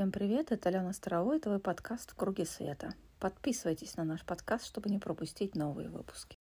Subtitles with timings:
[0.00, 2.94] Всем привет, это Алена Старовой, это твой подкаст «В круге света».
[3.18, 6.38] Подписывайтесь на наш подкаст, чтобы не пропустить новые выпуски.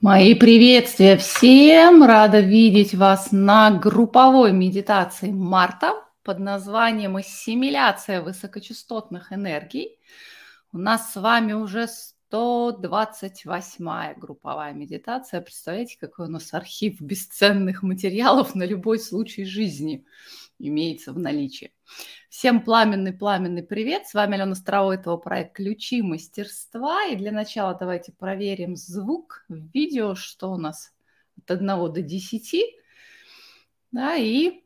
[0.00, 2.02] Мои приветствия всем!
[2.02, 9.98] Рада видеть вас на групповой медитации марта под названием «Ассимиляция высокочастотных энергий».
[10.72, 11.88] У нас с вами уже
[12.32, 15.42] 128-я групповая медитация.
[15.42, 20.06] Представляете, какой у нас архив бесценных материалов на любой случай жизни
[20.58, 21.74] имеется в наличии.
[22.30, 24.06] Всем пламенный-пламенный привет.
[24.06, 24.54] С вами Алена
[24.94, 27.04] этого проект «Ключи мастерства».
[27.04, 30.94] И для начала давайте проверим звук в видео, что у нас
[31.36, 32.64] от 1 до 10.
[33.90, 34.62] Да, и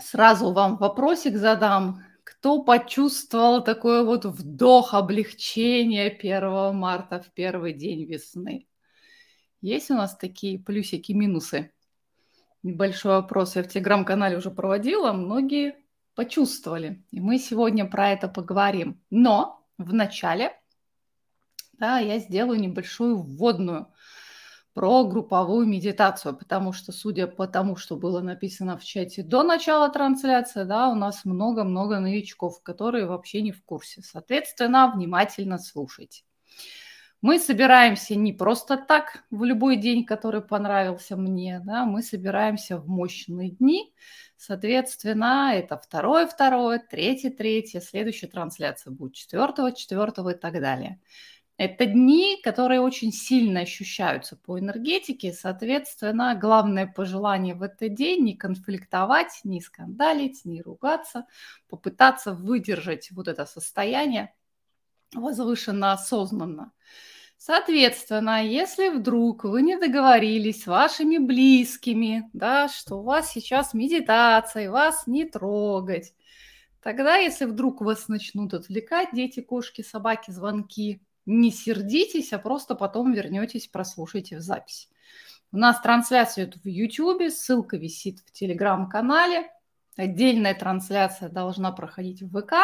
[0.00, 8.04] сразу вам вопросик задам кто почувствовал такой вот вдох облегчения 1 марта в первый день
[8.04, 8.68] весны?
[9.60, 11.72] Есть у нас такие плюсики, минусы?
[12.62, 15.76] Небольшой опрос я в телеграм-канале уже проводила, многие
[16.14, 17.04] почувствовали.
[17.10, 19.00] И мы сегодня про это поговорим.
[19.10, 20.52] Но в начале
[21.72, 23.88] да, я сделаю небольшую вводную–
[24.74, 29.88] про групповую медитацию, потому что, судя по тому, что было написано в чате до начала
[29.90, 34.02] трансляции, да, у нас много-много новичков, которые вообще не в курсе.
[34.02, 36.22] Соответственно, внимательно слушайте.
[37.22, 42.88] Мы собираемся не просто так в любой день, который понравился мне, да, мы собираемся в
[42.88, 43.92] мощные дни.
[44.38, 50.98] Соответственно, это второе, второе, третье, третье, следующая трансляция будет четвертого, четвертого и так далее.
[51.60, 55.34] Это дни, которые очень сильно ощущаются по энергетике.
[55.34, 61.26] Соответственно, главное пожелание в этот день не конфликтовать, не скандалить, не ругаться,
[61.68, 64.32] попытаться выдержать вот это состояние
[65.14, 66.72] возвышенно осознанно.
[67.36, 74.64] Соответственно, если вдруг вы не договорились с вашими близкими, да, что у вас сейчас медитация,
[74.64, 76.14] и вас не трогать,
[76.80, 83.12] тогда, если вдруг вас начнут отвлекать дети, кошки, собаки, звонки, не сердитесь, а просто потом
[83.12, 84.88] вернетесь, прослушайте в запись.
[85.52, 89.50] У нас трансляция идет в YouTube, ссылка висит в Телеграм-канале.
[89.96, 92.54] Отдельная трансляция должна проходить в ВК.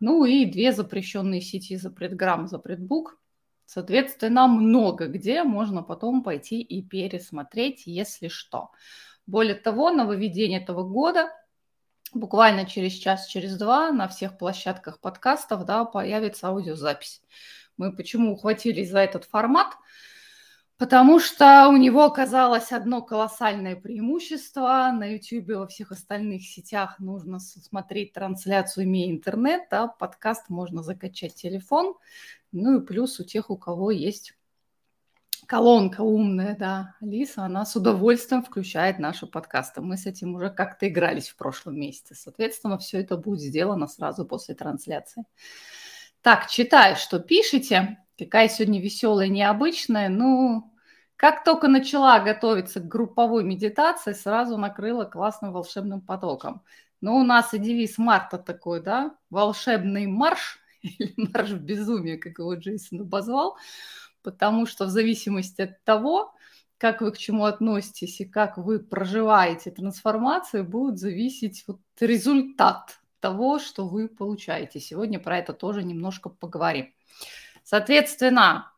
[0.00, 3.18] Ну и две запрещенные сети запретграмм, запретбук.
[3.64, 8.70] Соответственно, много где можно потом пойти и пересмотреть, если что.
[9.26, 11.30] Более того, нововведение этого года
[12.14, 17.22] буквально через час, через два на всех площадках подкастов да, появится аудиозапись.
[17.76, 19.76] Мы почему ухватились за этот формат?
[20.78, 24.90] Потому что у него оказалось одно колоссальное преимущество.
[24.92, 29.68] На YouTube и во всех остальных сетях нужно смотреть трансляцию, имея интернет.
[29.70, 31.94] Да, подкаст можно закачать телефон.
[32.52, 34.34] Ну и плюс у тех, у кого есть
[35.46, 39.80] колонка умная, да, Алиса, она с удовольствием включает наши подкасты.
[39.80, 42.14] Мы с этим уже как-то игрались в прошлом месяце.
[42.14, 45.24] Соответственно, все это будет сделано сразу после трансляции.
[46.26, 47.98] Так, читаю, что пишете.
[48.18, 50.08] Какая сегодня веселая, необычная.
[50.08, 50.74] Ну,
[51.14, 56.64] как только начала готовиться к групповой медитации, сразу накрыла классным волшебным потоком.
[57.00, 62.40] Ну, у нас и девиз марта такой, да, волшебный марш или марш в безумие, как
[62.40, 63.56] его Джейсон обозвал,
[64.24, 66.34] потому что в зависимости от того,
[66.76, 73.58] как вы к чему относитесь и как вы проживаете трансформацию, будет зависеть вот результат того,
[73.58, 74.80] что вы получаете.
[74.80, 76.92] Сегодня про это тоже немножко поговорим.
[77.64, 78.72] Соответственно,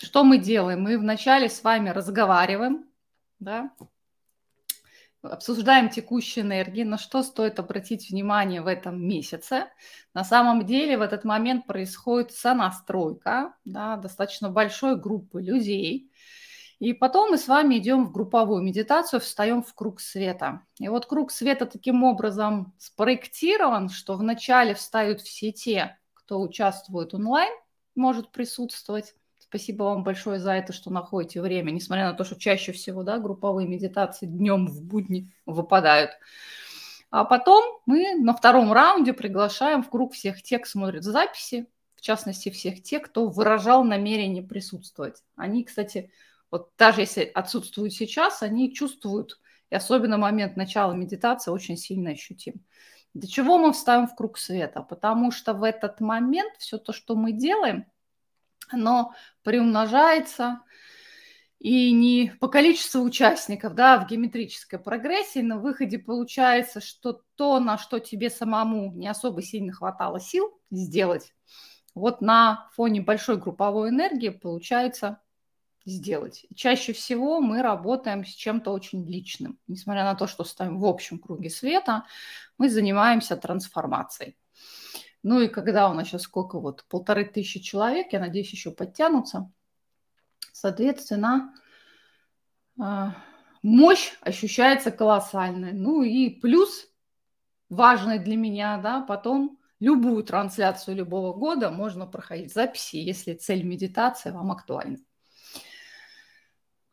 [0.00, 0.82] что мы делаем?
[0.82, 2.86] Мы вначале с вами разговариваем,
[3.38, 3.70] да,
[5.22, 9.68] обсуждаем текущие энергии, на что стоит обратить внимание в этом месяце.
[10.12, 16.10] На самом деле в этот момент происходит сонастройка да, достаточно большой группы людей,
[16.78, 20.62] и потом мы с вами идем в групповую медитацию, встаем в круг света.
[20.78, 27.52] И вот круг света таким образом спроектирован, что вначале встают все те, кто участвует онлайн,
[27.94, 29.14] может присутствовать.
[29.38, 33.18] Спасибо вам большое за это, что находите время, несмотря на то, что чаще всего да,
[33.18, 36.10] групповые медитации днем в будни выпадают.
[37.10, 42.00] А потом мы на втором раунде приглашаем в круг всех тех, кто смотрит записи, в
[42.00, 45.22] частности всех тех, кто выражал намерение присутствовать.
[45.36, 46.10] Они, кстати,
[46.54, 49.40] вот даже если отсутствуют сейчас, они чувствуют,
[49.70, 52.64] и особенно момент начала медитации очень сильно ощутим.
[53.12, 54.80] Для чего мы вставим в круг света?
[54.82, 57.86] Потому что в этот момент все то, что мы делаем,
[58.68, 60.60] оно приумножается,
[61.58, 67.78] и не по количеству участников, да, в геометрической прогрессии на выходе получается, что то, на
[67.78, 71.34] что тебе самому не особо сильно хватало сил сделать,
[71.96, 75.18] вот на фоне большой групповой энергии получается
[75.84, 76.46] сделать.
[76.54, 79.58] Чаще всего мы работаем с чем-то очень личным.
[79.66, 82.04] Несмотря на то, что ставим в общем круге света,
[82.58, 84.36] мы занимаемся трансформацией.
[85.22, 89.50] Ну и когда у нас сейчас сколько вот, полторы тысячи человек, я надеюсь, еще подтянутся,
[90.52, 91.54] соответственно,
[92.78, 93.16] а,
[93.62, 95.72] мощь ощущается колоссальной.
[95.72, 96.86] Ну и плюс
[97.70, 104.30] важный для меня, да, потом любую трансляцию любого года можно проходить записи, если цель медитации
[104.30, 104.98] вам актуальна.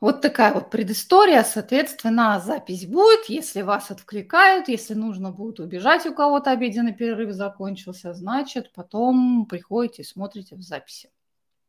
[0.02, 1.44] Вот такая вот предыстория.
[1.44, 8.16] Соответственно, запись будет, если вас откликают, если нужно будет убежать, у кого-то обеденный перерыв закончился,
[8.16, 11.12] значит, потом приходите, смотрите в записи.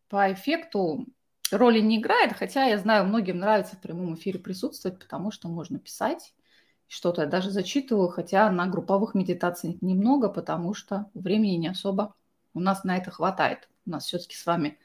[0.08, 1.06] По эффекту
[1.50, 5.78] роли не играет, хотя я знаю, многим нравится в прямом эфире присутствовать, потому что можно
[5.78, 6.35] писать
[6.88, 7.23] что-то.
[7.23, 12.14] Я даже зачитываю, хотя на групповых медитациях немного, потому что времени не особо
[12.55, 13.69] у нас на это хватает.
[13.85, 14.78] У нас все-таки с вами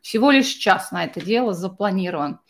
[0.00, 2.40] всего лишь час на это дело запланирован.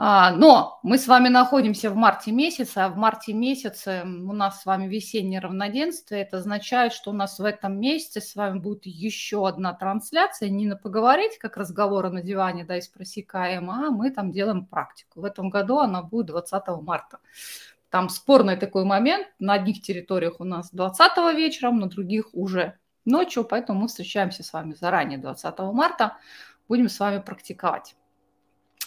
[0.00, 4.62] А, но мы с вами находимся в марте месяце, а в марте месяце у нас
[4.62, 6.22] с вами весеннее равноденствие.
[6.22, 10.50] Это означает, что у нас в этом месяце с вами будет еще одна трансляция.
[10.50, 14.66] Не на поговорить, как разговоры на диване, да, и спроси КМ, а мы там делаем
[14.66, 15.22] практику.
[15.22, 17.18] В этом году она будет 20 марта.
[17.90, 19.26] Там спорный такой момент.
[19.40, 24.52] На одних территориях у нас 20 вечером, на других уже ночью, поэтому мы встречаемся с
[24.52, 26.18] вами заранее 20 марта.
[26.68, 27.96] Будем с вами практиковать.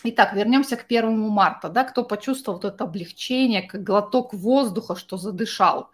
[0.03, 1.69] Итак, вернемся к первому марта.
[1.69, 5.89] Да, кто почувствовал вот это облегчение, как глоток воздуха, что задышал.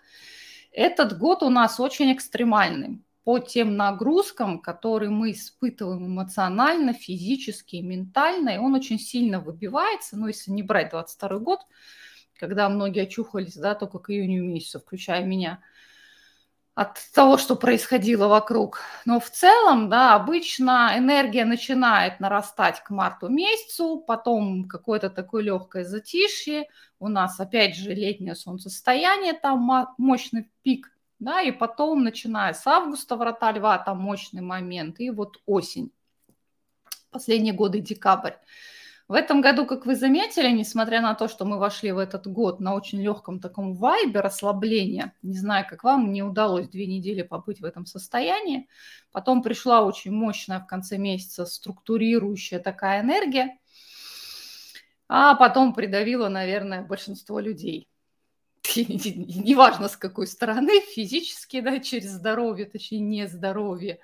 [0.71, 7.81] Этот год у нас очень экстремальный по тем нагрузкам, которые мы испытываем эмоционально, физически и
[7.81, 11.59] ментально, и он очень сильно выбивается, ну, если не брать 22 год,
[12.39, 15.59] когда многие очухались, да, только к июню месяцу, включая меня–
[16.77, 18.81] от того, что происходило вокруг.
[19.03, 25.85] Но в целом, да, обычно энергия начинает нарастать к марту месяцу, потом какое-то такое легкое
[25.85, 26.67] затишье,
[26.99, 33.15] у нас опять же летнее солнцестояние, там мощный пик, да, и потом, начиная с августа,
[33.15, 35.91] врата льва, там мощный момент, и вот осень,
[37.09, 38.33] последние годы декабрь.
[39.07, 42.59] В этом году, как вы заметили, несмотря на то, что мы вошли в этот год
[42.59, 47.61] на очень легком таком вайбе расслабления, не знаю, как вам, мне удалось две недели побыть
[47.61, 48.67] в этом состоянии.
[49.13, 53.57] Потом пришла очень мощная в конце месяца структурирующая такая энергия,
[55.07, 57.87] а потом придавила, наверное, большинство людей.
[58.75, 63.99] Неважно, с какой стороны, физически, да, через здоровье, точнее, не здоровье,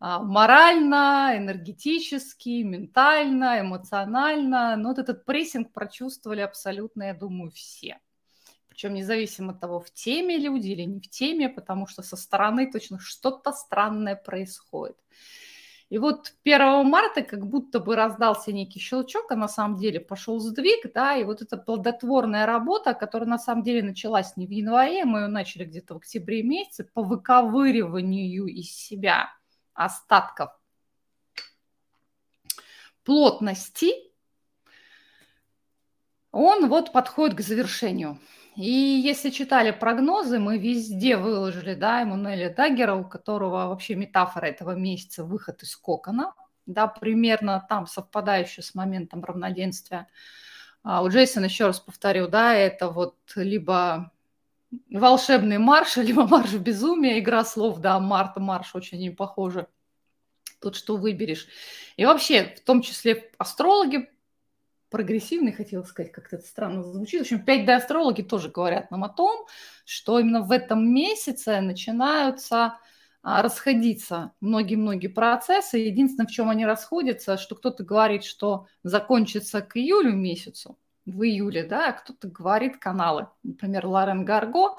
[0.00, 4.76] морально, энергетически, ментально, эмоционально.
[4.76, 8.00] Но вот этот прессинг прочувствовали абсолютно, я думаю, все.
[8.68, 12.70] Причем независимо от того, в теме люди или не в теме, потому что со стороны
[12.70, 14.96] точно что-то странное происходит.
[15.90, 20.40] И вот 1 марта как будто бы раздался некий щелчок, а на самом деле пошел
[20.40, 25.04] сдвиг, да, и вот эта плодотворная работа, которая на самом деле началась не в январе,
[25.04, 29.28] мы ее начали где-то в октябре месяце по выковыриванию из себя–
[29.74, 30.50] остатков
[33.04, 33.92] плотности,
[36.32, 38.18] он вот подходит к завершению.
[38.56, 44.72] И если читали прогнозы, мы везде выложили, да, Эммануэля Даггера, у которого вообще метафора этого
[44.72, 46.34] месяца– выход из кокона,
[46.66, 50.08] да, примерно там совпадающая с моментом равноденствия.
[50.82, 54.12] А у Джейсона, еще раз повторю, да, это вот либо
[54.90, 59.66] волшебный марш, либо марш в безумие, игра слов, да, Марта марш очень не похожи.
[60.60, 61.46] Тут что выберешь.
[61.96, 64.08] И вообще, в том числе астрологи,
[64.90, 67.20] прогрессивные, хотела сказать, как-то это странно звучит.
[67.20, 69.46] В общем, 5D-астрологи тоже говорят нам о том,
[69.84, 72.78] что именно в этом месяце начинаются
[73.26, 75.78] а, расходиться многие-многие процессы.
[75.78, 81.64] Единственное, в чем они расходятся, что кто-то говорит, что закончится к июлю месяцу, в июле,
[81.64, 83.28] да, а кто-то говорит каналы.
[83.42, 84.76] Например, Ларен Гарго,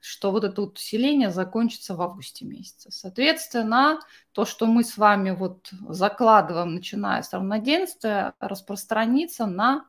[0.00, 2.90] что вот это усиление закончится в августе месяце.
[2.90, 4.00] Соответственно,
[4.32, 9.86] то, что мы с вами вот закладываем, начиная с равноденствия, распространится на,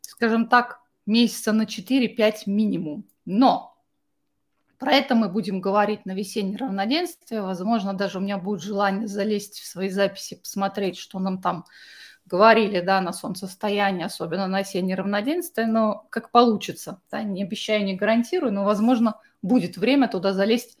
[0.00, 3.06] скажем так, месяца на 4-5 минимум.
[3.24, 3.74] Но
[4.78, 7.42] про это мы будем говорить на весеннее равноденствие.
[7.42, 11.64] Возможно, даже у меня будет желание залезть в свои записи, посмотреть, что нам там
[12.26, 17.96] говорили, да, на солнцестояние, особенно на осеннее равноденствие, но как получится, да, не обещаю, не
[17.96, 20.78] гарантирую, но, возможно, будет время туда залезть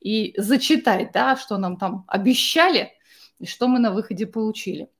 [0.00, 2.92] и зачитать, да, что нам там обещали
[3.38, 4.90] и что мы на выходе получили.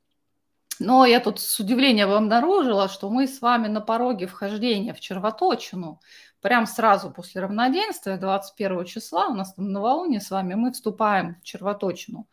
[0.80, 6.00] Но я тут с удивлением обнаружила, что мы с вами на пороге вхождения в червоточину,
[6.40, 11.42] прям сразу после равноденствия, 21 числа, у нас там новолуние с вами, мы вступаем в
[11.44, 12.28] червоточину.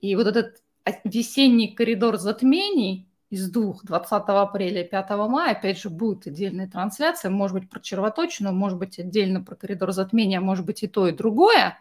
[0.00, 0.62] И вот этот
[1.04, 7.30] весенний коридор затмений, из двух, 20 апреля и 5 мая, опять же, будет отдельная трансляция,
[7.30, 11.12] может быть, про червоточину, может быть, отдельно про коридор затмения, может быть, и то, и
[11.12, 11.78] другое.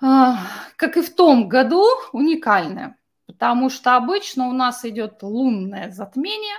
[0.00, 0.38] А,
[0.74, 6.56] как и в том году, уникальное, потому что обычно у нас идет лунное затмение,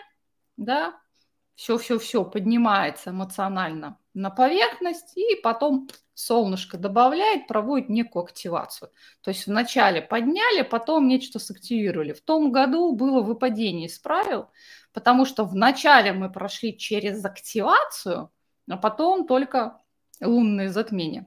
[0.56, 0.94] да,
[1.56, 8.92] все-все-все поднимается эмоционально на поверхность, и потом солнышко добавляет, проводит некую активацию.
[9.22, 12.14] То есть вначале подняли, потом нечто сактивировали.
[12.14, 14.50] В том году было выпадение из правил,
[14.94, 18.32] потому что вначале мы прошли через активацию,
[18.70, 19.82] а потом только
[20.22, 21.26] лунное затмение.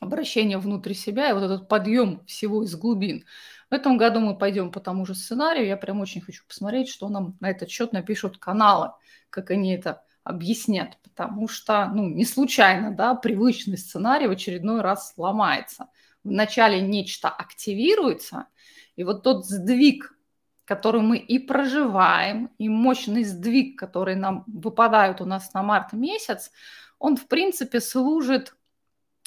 [0.00, 3.24] Обращение внутрь себя и вот этот подъем всего из глубин.
[3.70, 5.66] В этом году мы пойдем по тому же сценарию.
[5.66, 8.92] Я прям очень хочу посмотреть, что нам на этот счет напишут каналы,
[9.30, 15.12] как они это объяснят, потому что, ну, не случайно, да, привычный сценарий в очередной раз
[15.14, 15.88] сломается.
[16.24, 18.46] Вначале нечто активируется,
[18.94, 20.16] и вот тот сдвиг,
[20.64, 26.52] который мы и проживаем, и мощный сдвиг, который нам выпадают у нас на март месяц,
[26.98, 28.54] он, в принципе, служит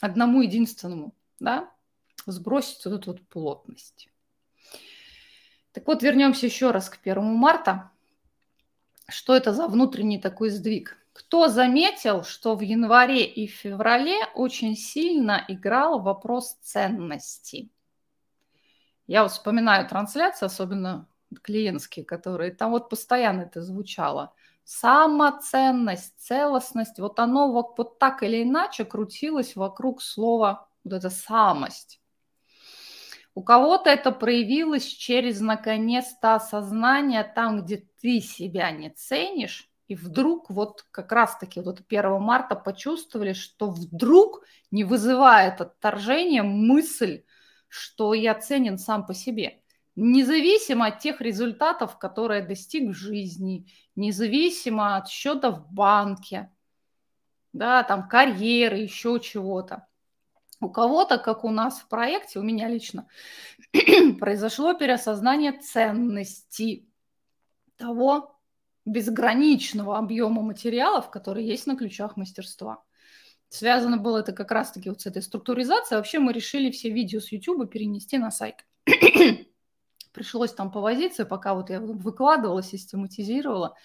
[0.02, 1.70] одному единственному, да,
[2.26, 4.10] сбросить вот эту вот плотность.
[5.74, 7.92] Так вот, вернемся еще раз к первому марта.
[9.08, 10.98] Что это за внутренний такой сдвиг?
[11.14, 17.70] Кто заметил, что в январе и феврале очень сильно играл вопрос ценности?
[19.08, 21.08] Я вот вспоминаю трансляции, особенно
[21.44, 24.34] клиентские, которые там вот постоянно это звучало.
[24.64, 32.02] Самоценность, целостность, вот оно вот, вот так или иначе крутилось вокруг слова вот эта самость.
[33.36, 40.50] У кого-то это проявилось через, наконец-то, осознание там, где ты себя не ценишь, и вдруг
[40.50, 47.24] вот как раз-таки вот 1 марта почувствовали, что вдруг не вызывает отторжения мысль,
[47.68, 49.62] что я ценен сам по себе.
[49.98, 56.52] Независимо от тех результатов, которые достиг в жизни, независимо от счета в банке,
[57.52, 59.88] да, там карьеры, еще чего-то.
[60.62, 63.08] У кого-то, как у нас в проекте, у меня лично,
[64.20, 66.88] произошло переосознание ценности
[67.78, 68.40] того
[68.86, 72.84] безграничного объема материалов, которые есть на ключах мастерства.
[73.50, 75.98] Связано было это как раз-таки вот с этой структуризацией.
[75.98, 78.66] Вообще мы решили все видео с YouTube перенести на сайт.
[80.14, 83.76] Пришлось там повозиться, пока вот я выкладывала, систематизировала.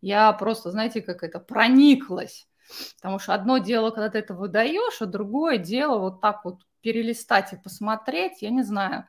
[0.00, 2.48] Я просто, знаете, как это, прониклась
[2.96, 7.52] Потому что одно дело, когда ты это выдаешь, а другое дело вот так вот перелистать
[7.52, 9.08] и посмотреть, я не знаю.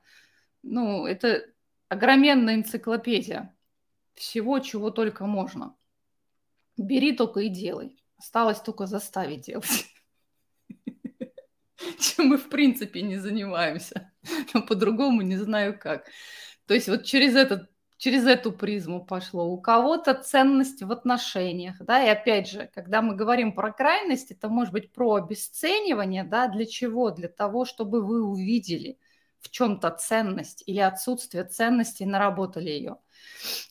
[0.63, 1.45] Ну, это
[1.89, 3.55] огроменная энциклопедия
[4.15, 5.75] всего, чего только можно.
[6.75, 7.97] Бери только и делай.
[8.17, 9.85] Осталось только заставить делать.
[11.99, 14.11] Чем мы, в принципе, не занимаемся.
[14.53, 16.07] Но по-другому не знаю как.
[16.65, 22.03] То есть вот через этот через эту призму пошло, у кого-то ценность в отношениях, да,
[22.03, 26.65] и опять же, когда мы говорим про крайность, это может быть про обесценивание, да, для
[26.65, 27.09] чего?
[27.09, 28.99] Для того, чтобы вы увидели
[29.39, 32.97] в чем-то ценность или отсутствие ценности и наработали ее.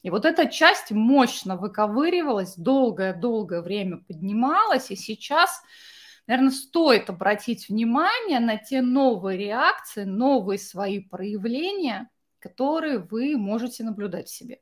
[0.02, 5.60] И вот эта часть мощно выковыривалась, долгое-долгое время поднималась, и сейчас,
[6.26, 14.28] наверное, стоит обратить внимание на те новые реакции, новые свои проявления– которые вы можете наблюдать
[14.28, 14.60] в себе.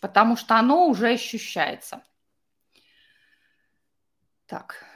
[0.00, 2.02] Потому что оно уже ощущается.
[4.46, 4.89] Так.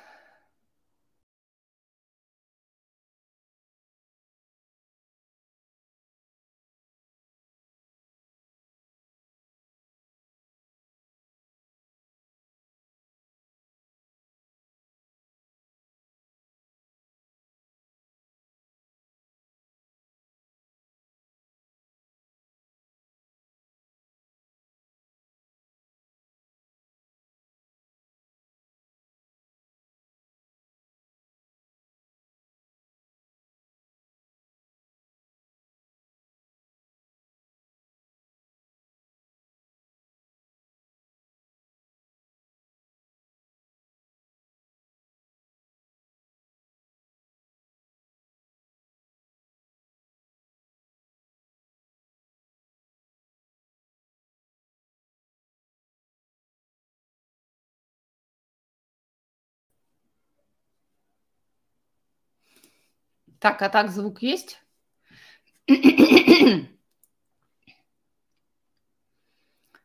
[63.44, 64.58] Так, а так звук есть?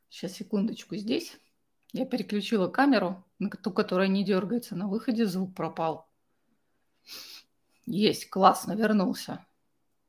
[0.09, 1.37] Сейчас, секундочку, здесь.
[1.91, 4.77] Я переключила камеру, на ту, которая не дергается.
[4.77, 6.07] На выходе звук пропал.
[7.85, 9.45] Есть, классно, вернулся.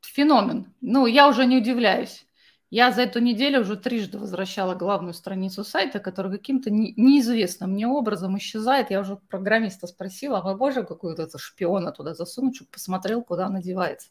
[0.00, 0.73] Феномен.
[0.80, 2.25] Ну, я уже не удивляюсь.
[2.70, 8.38] Я за эту неделю уже трижды возвращала главную страницу сайта, которая каким-то неизвестным мне образом
[8.38, 8.90] исчезает.
[8.90, 13.46] Я уже программиста спросила, а боже, какой вот это шпиона туда засунуть, чтобы посмотрел, куда
[13.46, 14.10] она девается.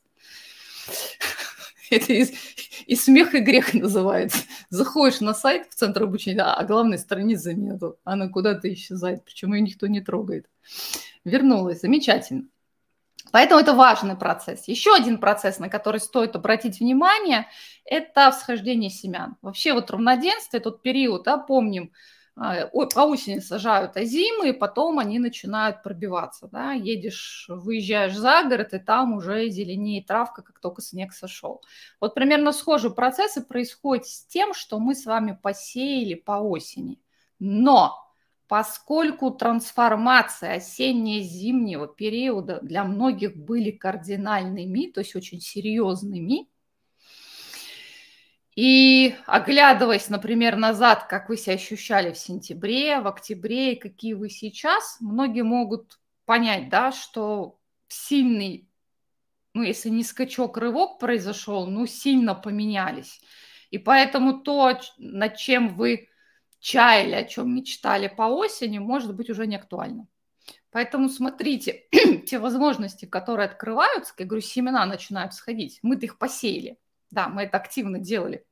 [1.89, 2.25] Это и,
[2.85, 4.39] и смех, и грех называется.
[4.69, 7.97] Заходишь на сайт в центр обучения, а главной страницы нету.
[8.03, 10.47] Она куда-то исчезает, причем ее никто не трогает.
[11.23, 12.43] Вернулась, замечательно.
[13.31, 14.67] Поэтому это важный процесс.
[14.67, 17.48] Еще один процесс, на который стоит обратить внимание,
[17.86, 19.38] это всхождение семян.
[19.41, 21.91] Вообще вот равноденствие, тот период, да, помним,
[22.41, 26.48] а, по осени сажают озимы, и потом они начинают пробиваться.
[26.50, 26.71] Да?
[26.71, 31.62] Едешь, выезжаешь за город, и там уже зеленеет травка, как только снег сошел.
[32.00, 37.01] Вот примерно схожие процессы происходят с тем, что мы с вами посеяли по осени.
[37.39, 38.08] Но
[38.50, 46.50] поскольку трансформация осенне-зимнего периода для многих были кардинальными, то есть очень серьезными,
[48.56, 54.32] и оглядываясь, например, назад, как вы себя ощущали в сентябре, в октябре и какие вы
[54.32, 58.68] сейчас, многие могут понять, да, что сильный,
[59.53, 63.22] ну, если не скачок, рывок произошел, ну, сильно поменялись.
[63.70, 66.08] И поэтому то, над чем вы
[66.59, 70.07] чаяли, о чем мечтали по осени, может быть уже не актуально.
[70.71, 71.85] Поэтому смотрите,
[72.27, 75.79] те возможности, которые открываются, как я говорю, семена начинают сходить.
[75.81, 76.77] Мы-то их посеяли.
[77.09, 78.45] Да, мы это активно делали.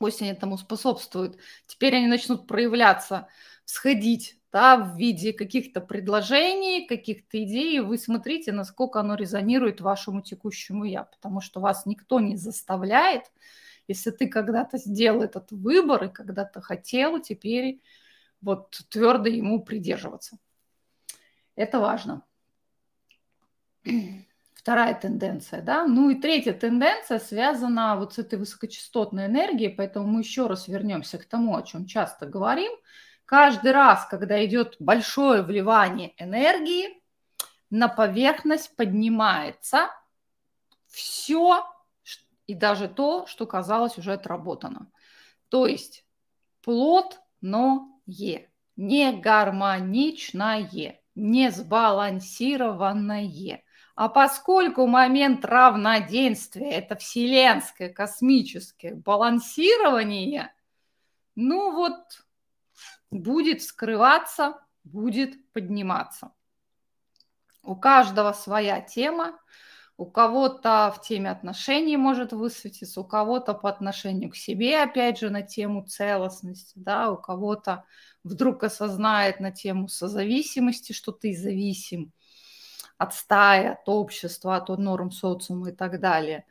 [0.00, 1.38] Осень этому способствует.
[1.66, 3.28] Теперь они начнут проявляться,
[3.64, 7.80] сходить да, в виде каких-то предложений, каких-то идей.
[7.80, 11.04] Вы смотрите, насколько оно резонирует вашему текущему я.
[11.04, 13.24] Потому что вас никто не заставляет
[13.88, 17.82] если ты когда-то сделал этот выбор и когда-то хотел, теперь
[18.40, 20.38] вот твердо ему придерживаться.
[21.56, 22.22] Это важно.
[24.52, 25.86] Вторая тенденция, да.
[25.86, 31.18] Ну и третья тенденция связана вот с этой высокочастотной энергией, поэтому мы еще раз вернемся
[31.18, 32.72] к тому, о чем часто говорим.
[33.24, 37.02] Каждый раз, когда идет большое вливание энергии,
[37.70, 39.90] на поверхность поднимается
[40.86, 41.64] все
[42.48, 44.90] и даже то, что казалось уже отработано.
[45.50, 46.04] То есть
[46.62, 47.20] плотное,
[48.76, 53.62] не гармоничное, не сбалансированное.
[53.94, 60.54] А поскольку момент равноденствия– это вселенское, космическое балансирование,
[61.34, 62.24] ну вот
[63.10, 66.32] будет скрываться, будет подниматься.
[67.62, 69.38] У каждого своя тема,
[69.98, 75.28] у кого-то в теме отношений может высветиться, у кого-то по отношению к себе, опять же,
[75.28, 77.84] на тему целостности, да, у кого-то
[78.22, 82.12] вдруг осознает на тему созависимости, что ты зависим
[82.96, 86.46] от стаи, от общества, от норм социума и так далее.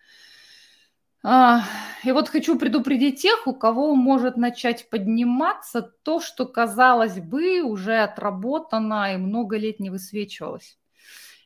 [1.23, 1.61] А,
[2.03, 7.99] и вот хочу предупредить тех, у кого может начать подниматься то, что, казалось бы, уже
[7.99, 10.77] отработано и много лет не высвечивалось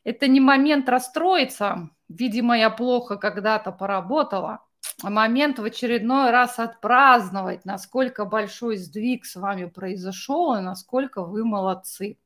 [0.04, 4.66] это не момент расстроиться, видимо, я плохо когда-то поработала,
[5.04, 11.46] а момент в очередной раз отпраздновать, насколько большой сдвиг с вами произошел и насколько вы
[11.46, 12.18] молодцы.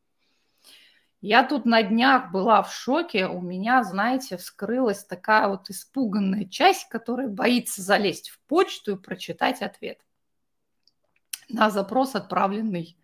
[1.21, 6.88] Я тут на днях была в шоке, у меня, знаете, вскрылась такая вот испуганная часть,
[6.88, 9.99] которая боится залезть в почту и прочитать ответ
[11.49, 12.97] на запрос, отправленный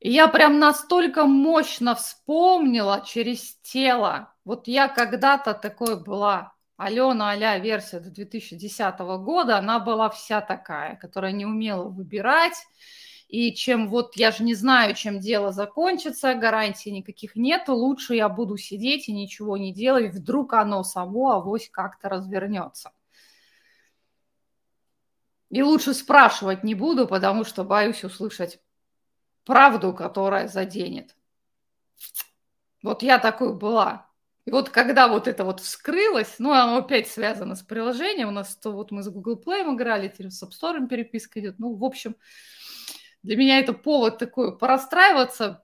[0.00, 4.34] я прям настолько мощно вспомнила через тело.
[4.44, 6.54] Вот я когда-то такой была.
[6.78, 12.56] Алена а версия до 2010 года, она была вся такая, которая не умела выбирать.
[13.28, 18.30] И чем вот я же не знаю, чем дело закончится, гарантий никаких нету, лучше я
[18.30, 22.92] буду сидеть и ничего не делать, вдруг оно само авось как-то развернется.
[25.50, 28.58] И лучше спрашивать не буду, потому что боюсь услышать
[29.44, 31.14] правду, которая заденет.
[32.82, 34.08] Вот я такой была.
[34.46, 38.56] И вот когда вот это вот вскрылось, ну, оно опять связано с приложением, у нас
[38.56, 41.58] то вот мы с Google Play играли, теперь с App Store переписка идет.
[41.58, 42.16] Ну, в общем,
[43.22, 45.62] для меня это повод такой порастраиваться.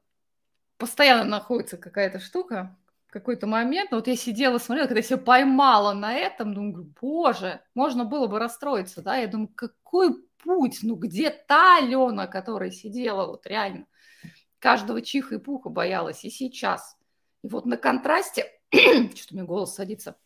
[0.76, 2.76] Постоянно находится какая-то штука,
[3.08, 3.92] какой-то момент.
[3.92, 8.38] Вот я сидела, смотрела, когда я себя поймала на этом, думаю, боже, можно было бы
[8.38, 9.16] расстроиться, да?
[9.16, 13.86] Я думаю, какой путь, ну где та Алена, которая сидела вот реально,
[14.58, 16.96] каждого чиха и пуха боялась и сейчас.
[17.42, 20.16] И вот на контрасте, что-то мне голос садится,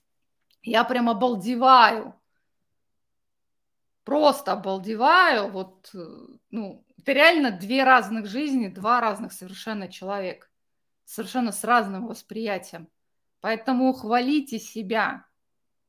[0.63, 2.15] я прям обалдеваю.
[4.05, 5.51] Просто обалдеваю.
[5.51, 5.99] Вот, э,
[6.51, 10.49] ну, это реально две разных жизни, два разных совершенно человека.
[11.05, 12.89] Совершенно с разным восприятием.
[13.41, 15.27] Поэтому хвалите себя.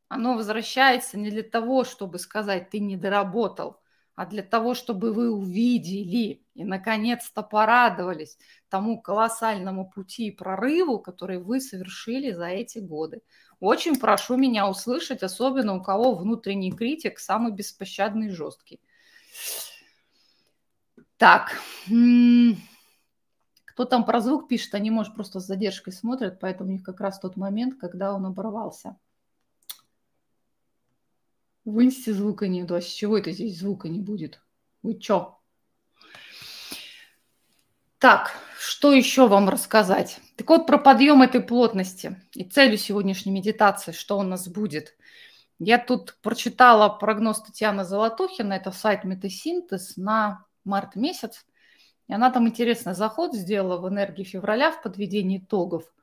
[0.07, 3.80] Оно возвращается не для того, чтобы сказать, ты не доработал,
[4.21, 8.37] а для того, чтобы вы увидели и, наконец-то, порадовались
[8.69, 13.23] тому колоссальному пути и прорыву, который вы совершили за эти годы.
[13.59, 18.79] Очень прошу меня услышать, особенно у кого внутренний критик самый беспощадный и жесткий.
[21.17, 21.59] Так,
[23.65, 27.01] кто там про звук пишет, они, может, просто с задержкой смотрят, поэтому у них как
[27.01, 28.97] раз тот момент, когда он оборвался.
[31.63, 32.75] В инсте звука нету.
[32.75, 34.41] А с чего это здесь звука не будет?
[34.81, 35.37] Вы чё?
[37.99, 40.19] Так, что еще вам рассказать?
[40.37, 44.95] Так вот, про подъем этой плотности и целью сегодняшней медитации, что у нас будет.
[45.59, 51.45] Я тут прочитала прогноз Татьяны Золотухина, это сайт Метасинтез на март месяц.
[52.07, 55.83] И она там интересный заход сделала в энергии февраля в подведении итогов–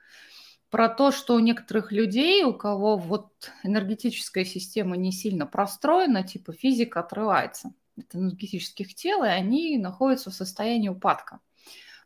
[0.70, 6.52] про то, что у некоторых людей, у кого вот энергетическая система не сильно простроена, типа
[6.52, 11.40] физика отрывается от энергетических тел, и они находятся в состоянии упадка.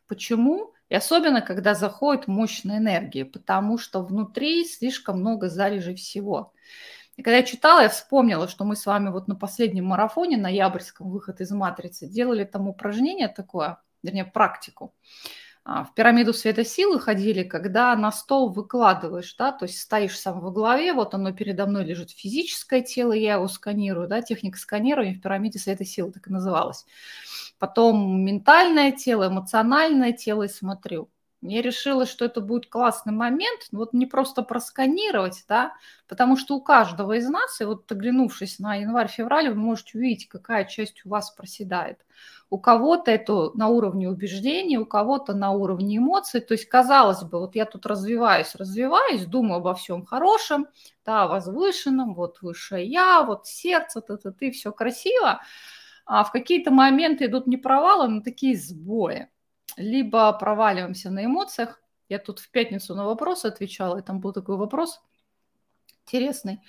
[0.07, 0.73] Почему?
[0.89, 6.53] И особенно, когда заходит мощная энергия, потому что внутри слишком много залежей всего.
[7.15, 11.09] И когда я читала, я вспомнила, что мы с вами вот на последнем марафоне, ноябрьском,
[11.09, 14.95] выход из матрицы, делали там упражнение такое, вернее, практику.
[15.65, 20.41] А, в пирамиду света силы ходили, когда на стол выкладываешь, да, то есть стоишь сам
[20.41, 25.15] во главе, вот оно передо мной лежит физическое тело, я его сканирую, да, техника сканирования
[25.15, 26.85] в пирамиде света силы так и называлась.
[27.59, 31.09] Потом ментальное тело, эмоциональное тело и смотрю.
[31.45, 35.73] Я решила, что это будет классный момент, вот не просто просканировать, да,
[36.07, 40.63] потому что у каждого из нас, и вот оглянувшись на январь-февраль, вы можете увидеть, какая
[40.63, 41.99] часть у вас проседает.
[42.49, 46.39] У кого-то это на уровне убеждений, у кого-то на уровне эмоций.
[46.39, 50.67] То есть, казалось бы, вот я тут развиваюсь, развиваюсь, думаю обо всем хорошем,
[51.05, 55.41] да, возвышенном, вот высшее я, вот сердце, ты-ты-ты, все красиво.
[56.05, 59.27] А в какие-то моменты идут не провалы, но такие сбои
[59.77, 61.81] либо проваливаемся на эмоциях.
[62.09, 65.01] Я тут в пятницу на вопрос отвечала, и там был такой вопрос
[66.05, 66.59] интересный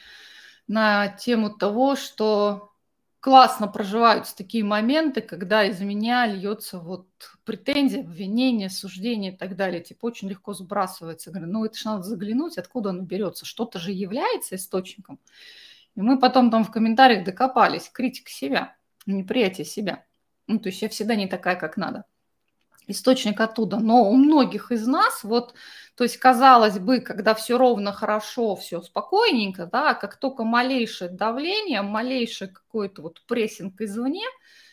[0.67, 2.73] на тему того, что
[3.21, 7.09] классно проживаются такие моменты, когда из меня льется вот
[7.45, 9.83] претензия, обвинение, суждение и так далее.
[9.83, 11.31] Типа очень легко сбрасывается.
[11.31, 13.45] Говорю, ну это же надо заглянуть, откуда оно берется.
[13.45, 15.19] Что-то же является источником.
[15.95, 17.89] И мы потом там в комментариях докопались.
[17.89, 20.05] Критика себя, неприятие себя.
[20.47, 22.05] Ну, то есть я всегда не такая, как надо
[22.87, 23.79] источник оттуда.
[23.79, 25.55] Но у многих из нас, вот,
[25.97, 31.83] то есть, казалось бы, когда все ровно, хорошо, все спокойненько, да, как только малейшее давление,
[31.83, 34.25] малейший какой-то вот прессинг извне,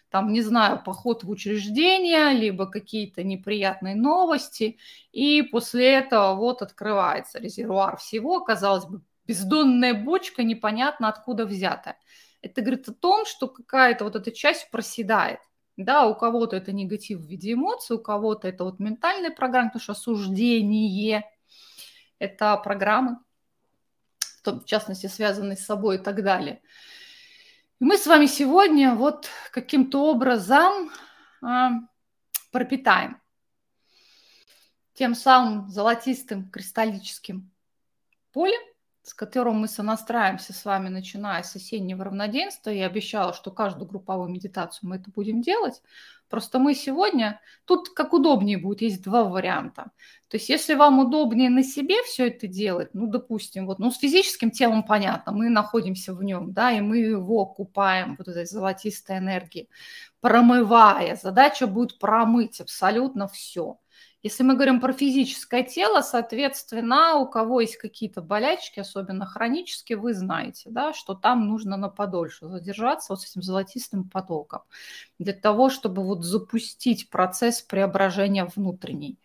[0.09, 4.77] там, не знаю, поход в учреждение, либо какие-то неприятные новости,
[5.13, 11.97] и после этого вот открывается резервуар всего, казалось бы, бездонная бочка, непонятно откуда взятая.
[12.41, 15.39] Это говорит о том, что какая-то вот эта часть проседает.
[15.77, 19.81] Да, у кого-то это негатив в виде эмоций, у кого-то это вот ментальная программа, потому
[19.81, 21.23] что осуждение–
[22.19, 23.17] это программы,
[24.45, 26.61] в частности, связанные с собой и так далее.
[27.79, 30.91] И мы с вами сегодня вот каким-то образом
[31.41, 31.71] а,
[32.51, 33.19] пропитаем
[34.93, 37.51] тем самым золотистым кристаллическим
[38.33, 38.61] полем
[39.03, 42.75] с которым мы сонастраиваемся с вами, начиная с осеннего равноденствия.
[42.75, 45.81] Я обещала, что каждую групповую медитацию мы это будем делать.
[46.29, 49.91] Просто мы сегодня, тут как удобнее будет, есть два варианта.
[50.29, 53.97] То есть если вам удобнее на себе все это делать, ну, допустим, вот, ну, с
[53.97, 59.17] физическим телом понятно, мы находимся в нем, да, и мы его купаем вот этой золотистой
[59.17, 59.67] энергией,
[60.21, 61.17] промывая.
[61.17, 63.80] Задача будет промыть абсолютно все.
[64.23, 70.13] Если мы говорим про физическое тело, соответственно, у кого есть какие-то болячки, особенно хронические, вы
[70.13, 74.61] знаете, да, что там нужно на подольше задержаться вот с этим золотистым потоком
[75.17, 79.17] для того, чтобы вот запустить процесс преображения внутренней.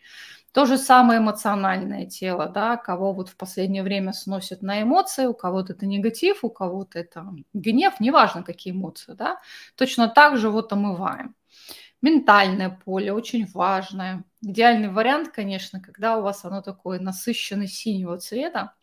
[0.52, 5.34] То же самое эмоциональное тело, да, кого вот в последнее время сносит на эмоции, у
[5.34, 9.38] кого-то это негатив, у кого-то это гнев, неважно какие эмоции, да,
[9.76, 11.34] точно так же вот омываем.
[12.02, 14.24] Ментальное поле очень важное.
[14.42, 18.74] Идеальный вариант, конечно, когда у вас оно такое насыщенное синего цвета.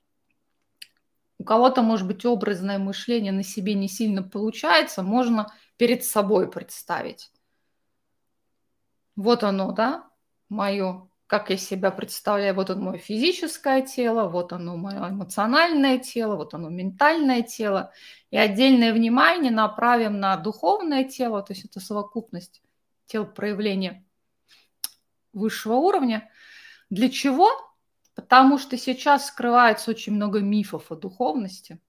[1.38, 7.32] У кого-то, может быть, образное мышление на себе не сильно получается, можно перед собой представить.
[9.16, 10.08] Вот оно, да,
[10.50, 16.36] мое, как я себя представляю, вот оно мое физическое тело, вот оно мое эмоциональное тело,
[16.36, 17.92] вот оно ментальное тело.
[18.32, 22.64] И отдельное внимание направим на духовное тело, то есть это совокупность
[23.14, 24.04] тел проявления
[25.34, 26.32] высшего уровня.
[26.90, 27.52] Для чего?
[28.16, 31.80] Потому что сейчас скрывается очень много мифов о духовности.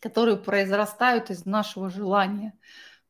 [0.00, 2.52] которые произрастают из нашего желания.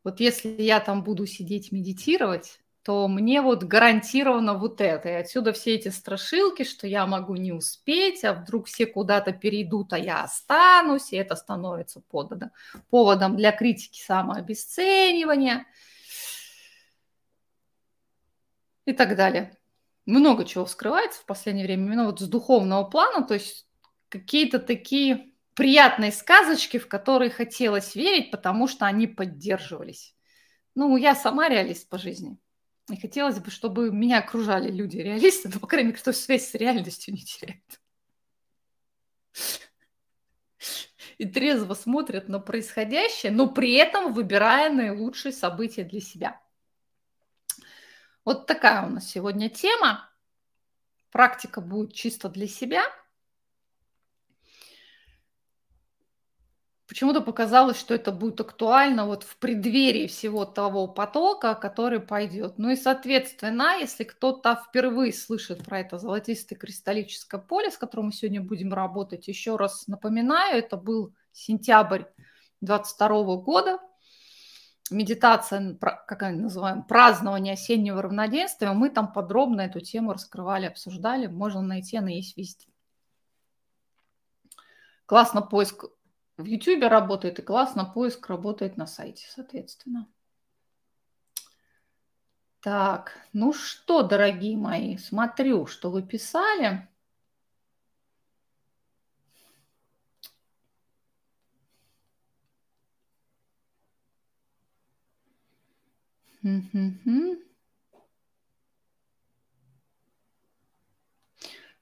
[0.04, 5.08] Вот если я там буду сидеть медитировать, то мне вот гарантированно вот это.
[5.08, 9.92] И отсюда все эти страшилки, что я могу не успеть, а вдруг все куда-то перейдут,
[9.92, 12.00] а я останусь, и это становится
[12.90, 15.66] поводом для критики самообесценивания
[18.86, 19.56] и так далее.
[20.06, 23.68] Много чего скрывается в последнее время, именно вот с духовного плана, то есть
[24.08, 30.14] какие-то такие приятные сказочки, в которые хотелось верить, потому что они поддерживались.
[30.74, 32.38] Ну, я сама реалист по жизни.
[32.90, 37.12] И хотелось бы, чтобы меня окружали люди-реалисты, но, по крайней мере, кто связь с реальностью
[37.14, 37.80] не теряет.
[41.18, 46.40] И трезво смотрят на происходящее, но при этом выбирая наилучшие события для себя.
[48.26, 50.10] Вот такая у нас сегодня тема.
[51.10, 52.82] Практика будет чисто для себя–
[56.88, 62.58] Почему-то показалось, что это будет актуально вот в преддверии всего того потока, который пойдет.
[62.58, 68.12] Ну и, соответственно, если кто-то впервые слышит про это золотистое кристаллическое поле, с которым мы
[68.12, 72.04] сегодня будем работать, еще раз напоминаю, это был сентябрь
[72.60, 73.78] 22 года,
[74.90, 78.72] медитация, как они называем, празднование осеннего равноденствия.
[78.72, 81.26] Мы там подробно эту тему раскрывали, обсуждали.
[81.26, 82.66] Можно найти, она есть везде.
[85.06, 85.84] Классно поиск
[86.36, 90.08] в YouTube работает и классно, поиск работает на сайте, соответственно.
[92.60, 96.88] Так, ну что, дорогие мои, смотрю, что вы писали.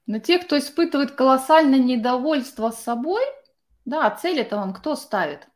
[0.07, 3.23] Но те, кто испытывает колоссальное недовольство собой–
[3.85, 5.47] да, цель это вам кто ставит?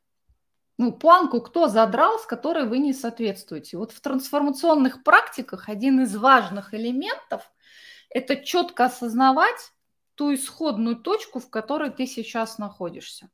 [0.78, 3.78] Ну, планку кто задрал, с которой вы не соответствуете.
[3.78, 7.52] Вот в трансформационных практиках один из важных элементов–
[8.10, 9.74] это четко осознавать
[10.16, 13.30] ту исходную точку, в которой ты сейчас находишься.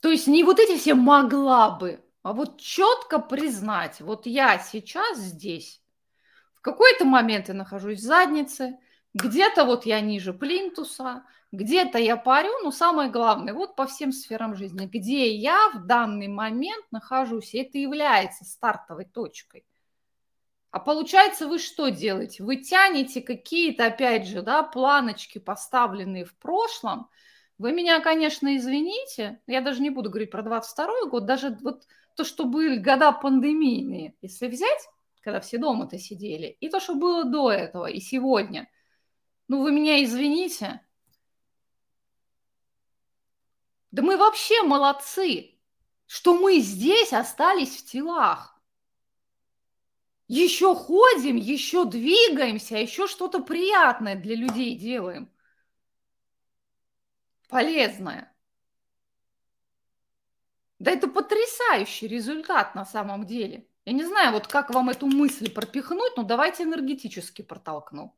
[0.00, 5.18] То есть не вот эти все могла бы, а вот четко признать, вот я сейчас
[5.18, 5.82] здесь.
[6.54, 8.78] В какой-то момент я нахожусь в заднице,
[9.12, 14.56] где-то вот я ниже плинтуса, где-то я парю, но самое главное, вот по всем сферам
[14.56, 19.66] жизни, где я в данный момент нахожусь, и это является стартовой точкой.
[20.70, 22.42] А получается, вы что делаете?
[22.42, 27.10] Вы тянете какие-то, опять же, да, планочки, поставленные в прошлом.
[27.58, 32.24] Вы меня, конечно, извините, я даже не буду говорить про 22 год, даже вот то,
[32.24, 34.88] что были года пандемийные, если взять,
[35.20, 38.68] когда все дома-то сидели, и то, что было до этого, и сегодня,
[39.48, 40.80] ну вы меня извините,
[43.90, 45.54] да мы вообще молодцы,
[46.06, 48.60] что мы здесь остались в телах.
[50.26, 55.30] Еще ходим, еще двигаемся, еще что-то приятное для людей делаем.
[57.48, 58.33] Полезное.
[60.84, 63.66] Да это потрясающий результат на самом деле.
[63.86, 68.14] Я не знаю, вот как вам эту мысль пропихнуть, но давайте энергетически протолкну.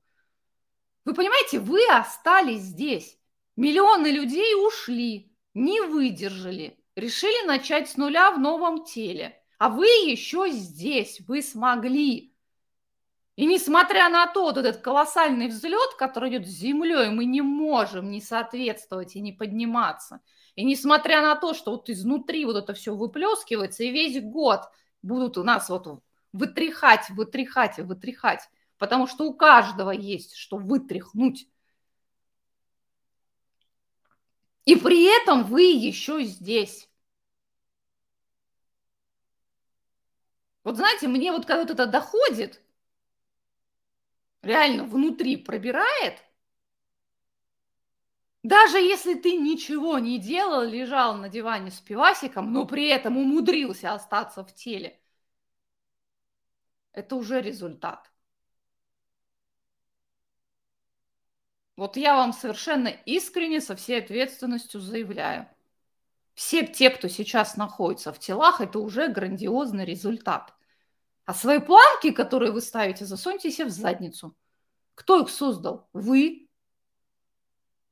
[1.04, 3.20] Вы понимаете, вы остались здесь.
[3.54, 9.40] Миллионы людей ушли не выдержали, решили начать с нуля в новом теле.
[9.58, 12.34] А вы еще здесь, вы смогли.
[13.36, 18.10] И несмотря на то, вот этот колоссальный взлет, который идет с землей, мы не можем
[18.10, 20.20] не соответствовать и не подниматься.
[20.56, 24.62] И несмотря на то, что вот изнутри вот это все выплескивается, и весь год
[25.02, 31.46] будут у нас вот вытряхать, вытряхать и вытряхать, потому что у каждого есть что вытряхнуть.
[34.64, 36.88] И при этом вы еще здесь.
[40.64, 42.60] Вот знаете, мне вот когда вот это доходит,
[44.42, 46.25] реально внутри пробирает,
[48.46, 53.92] даже если ты ничего не делал, лежал на диване с пивасиком, но при этом умудрился
[53.92, 55.00] остаться в теле,
[56.92, 58.08] это уже результат.
[61.76, 65.48] Вот я вам совершенно искренне со всей ответственностью заявляю.
[66.34, 70.54] Все те, кто сейчас находится в телах, это уже грандиозный результат.
[71.24, 74.36] А свои планки, которые вы ставите, засуньте себе в задницу.
[74.94, 75.88] Кто их создал?
[75.92, 76.45] Вы?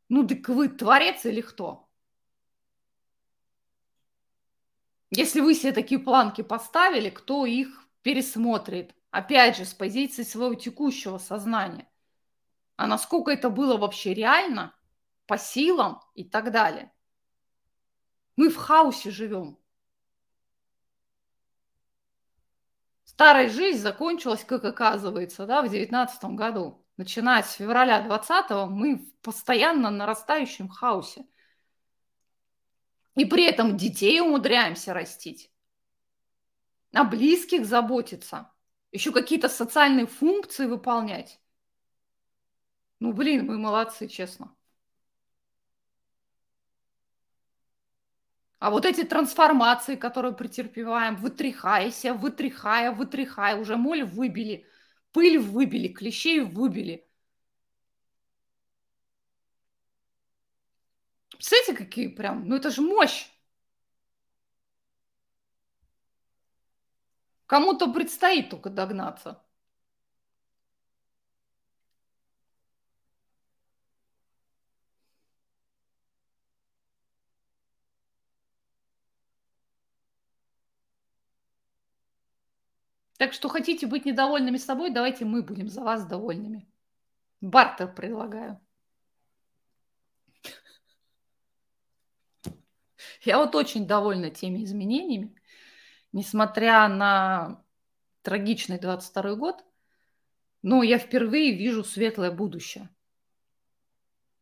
[0.09, 1.89] Ну, так вы творец или кто?
[5.11, 8.95] Если вы себе такие планки поставили, кто их пересмотрит?
[9.11, 11.89] Опять же, с позиции своего текущего сознания
[12.77, 14.75] а насколько это было вообще реально,
[15.27, 16.93] по силам и так далее.
[18.37, 19.59] Мы в хаосе живем.
[23.05, 26.84] Старая жизнь закончилась, как оказывается, да, в девятнадцатом году.
[26.97, 31.27] Начиная с февраля 20 мы в постоянно нарастающем хаосе.
[33.17, 35.51] И при этом детей умудряемся растить,
[36.93, 38.51] о близких заботиться,
[38.93, 41.41] еще какие-то социальные функции выполнять.
[43.01, 44.55] Ну, блин, мы молодцы, честно.
[48.59, 54.67] А вот эти трансформации, которые претерпеваем, вытряхайся, вытряхая, вытряхая, уже моль выбили,
[55.15, 57.09] пыль выбили, клещей выбили.
[61.31, 63.29] Представляете, какие прям, ну это же мощь.
[67.47, 69.44] Кому-то предстоит только догнаться.
[83.17, 86.69] Так что хотите быть недовольными собой, давайте мы будем за вас довольными.
[87.41, 88.61] Бартер предлагаю.
[93.23, 95.35] Я вот очень довольна теми изменениями,
[96.13, 97.65] несмотря на
[98.23, 99.65] трагичный 22 год,
[100.63, 102.89] но я впервые вижу светлое будущее.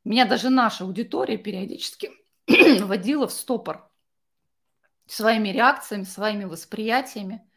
[0.05, 2.11] Меня даже наша аудитория периодически
[2.81, 3.89] водила в стопор
[5.07, 7.49] своими реакциями, своими восприятиями,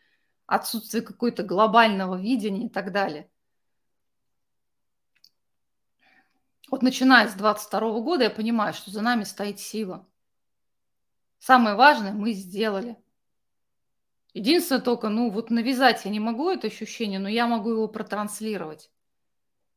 [0.47, 3.29] отсутствие какой-то глобального видения и так далее.
[6.69, 10.07] Вот начиная с 22 года я понимаю, что за нами стоит сила.
[11.39, 12.97] Самое важное мы сделали.
[14.33, 18.91] Единственное только, ну вот навязать я не могу это ощущение, но я могу его протранслировать.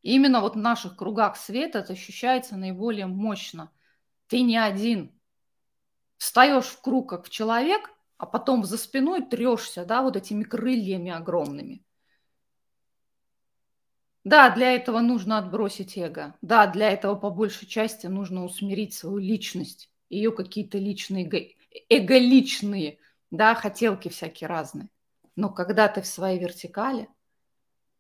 [0.03, 3.71] И именно вот в наших кругах света это ощущается наиболее мощно.
[4.27, 5.13] Ты не один.
[6.17, 11.83] Встаешь в круг как человек, а потом за спиной трешься, да, вот этими крыльями огромными.
[14.25, 16.35] Да, для этого нужно отбросить эго.
[16.43, 21.39] Да, для этого по большей части нужно усмирить свою личность, ее какие-то личные, эго,
[21.89, 22.99] эголичные
[23.31, 24.89] да, хотелки всякие разные.
[25.37, 27.09] Но когда ты в своей вертикали,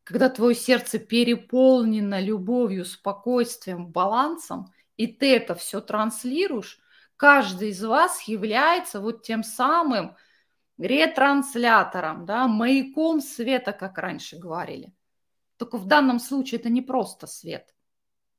[0.04, 6.80] когда твое сердце переполнено любовью, спокойствием, балансом, и ты это все транслируешь,
[7.18, 10.16] каждый из вас является вот тем самым
[10.78, 14.94] ретранслятором, да, маяком света, как раньше говорили.
[15.58, 17.74] Только в данном случае это не просто свет.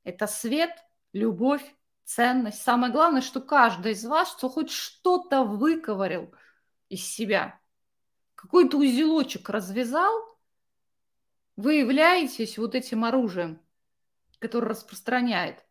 [0.02, 0.72] Это свет,
[1.12, 1.62] любовь,
[2.04, 2.60] ценность.
[2.62, 6.34] Самое главное, что каждый из вас, что хоть что-то выковырил–
[6.90, 7.58] из себя,
[8.34, 10.12] какой-то узелочек развязал,
[11.56, 13.62] вы являетесь вот этим оружием,
[14.38, 15.64] которое распространяет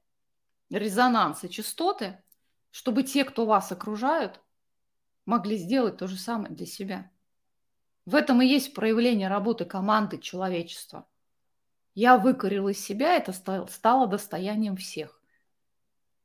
[0.69, 2.23] резонанс и частоты,
[2.71, 4.41] чтобы те, кто вас окружают,
[5.25, 7.11] могли сделать то же самое для себя.
[8.05, 11.07] В этом и есть проявление работы команды человечества.
[11.93, 15.21] Я выкорил из себя, это стало достоянием всех.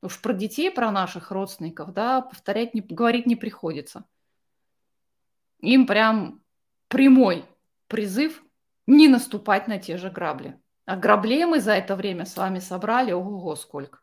[0.02, 4.04] Уж про детей, про наших родственников, да, повторять, не, говорить не приходится
[5.64, 6.42] им прям
[6.88, 7.44] прямой
[7.88, 8.42] призыв
[8.86, 10.60] не наступать на те же грабли.
[10.84, 14.00] А граблей мы за это время с вами собрали, ого-го, сколько.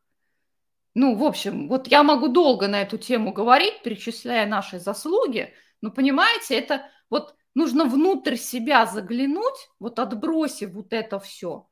[0.93, 5.89] Ну, в общем, вот я могу долго на эту тему говорить, перечисляя наши заслуги, но
[5.89, 11.69] понимаете, это вот нужно внутрь себя заглянуть, вот отбросив вот это все,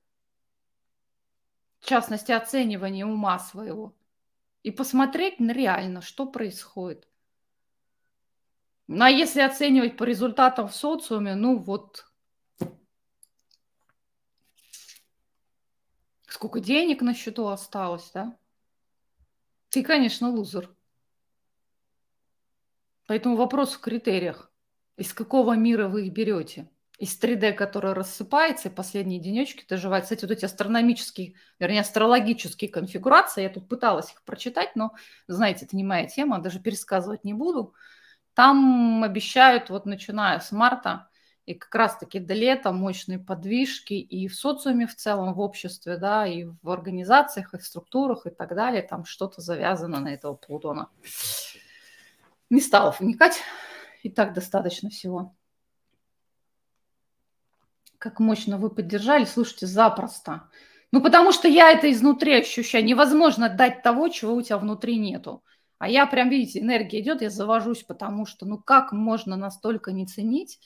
[1.81, 3.93] в частности, оценивание ума своего,
[4.63, 7.05] и посмотреть на реально, что происходит.
[8.87, 12.05] Ну, а если оценивать по результатам в социуме, ну вот
[16.27, 18.38] сколько денег на счету осталось, да?
[19.69, 20.69] Ты, конечно, лузер.
[23.07, 24.51] Поэтому вопрос в критериях.
[24.97, 26.69] Из какого мира вы их берете?
[26.97, 30.03] Из 3D, который рассыпается, и последние денечки доживают.
[30.03, 34.93] Кстати, вот эти астрономические, вернее, астрологические конфигурации, я тут пыталась их прочитать, но,
[35.27, 37.73] знаете, это не моя тема, даже пересказывать не буду.
[38.33, 41.08] Там обещают, вот начиная с марта
[41.49, 46.27] и как раз-таки до лета мощные подвижки и в социуме в целом, в обществе, да,
[46.27, 48.83] и в организациях, и в структурах и так далее.
[48.83, 50.89] Там что-то завязано на этого Плутона.
[52.51, 53.41] Не стала вникать,
[54.03, 55.35] и так достаточно всего.
[57.97, 60.51] Как мощно вы поддержали, слушайте, запросто.
[60.91, 62.85] Ну, потому что я это изнутри ощущаю.
[62.85, 65.43] Невозможно дать того, чего у тебя внутри нету.
[65.79, 70.05] А я прям, видите, энергия идет, я завожусь, потому что, ну как можно настолько не
[70.05, 70.59] ценить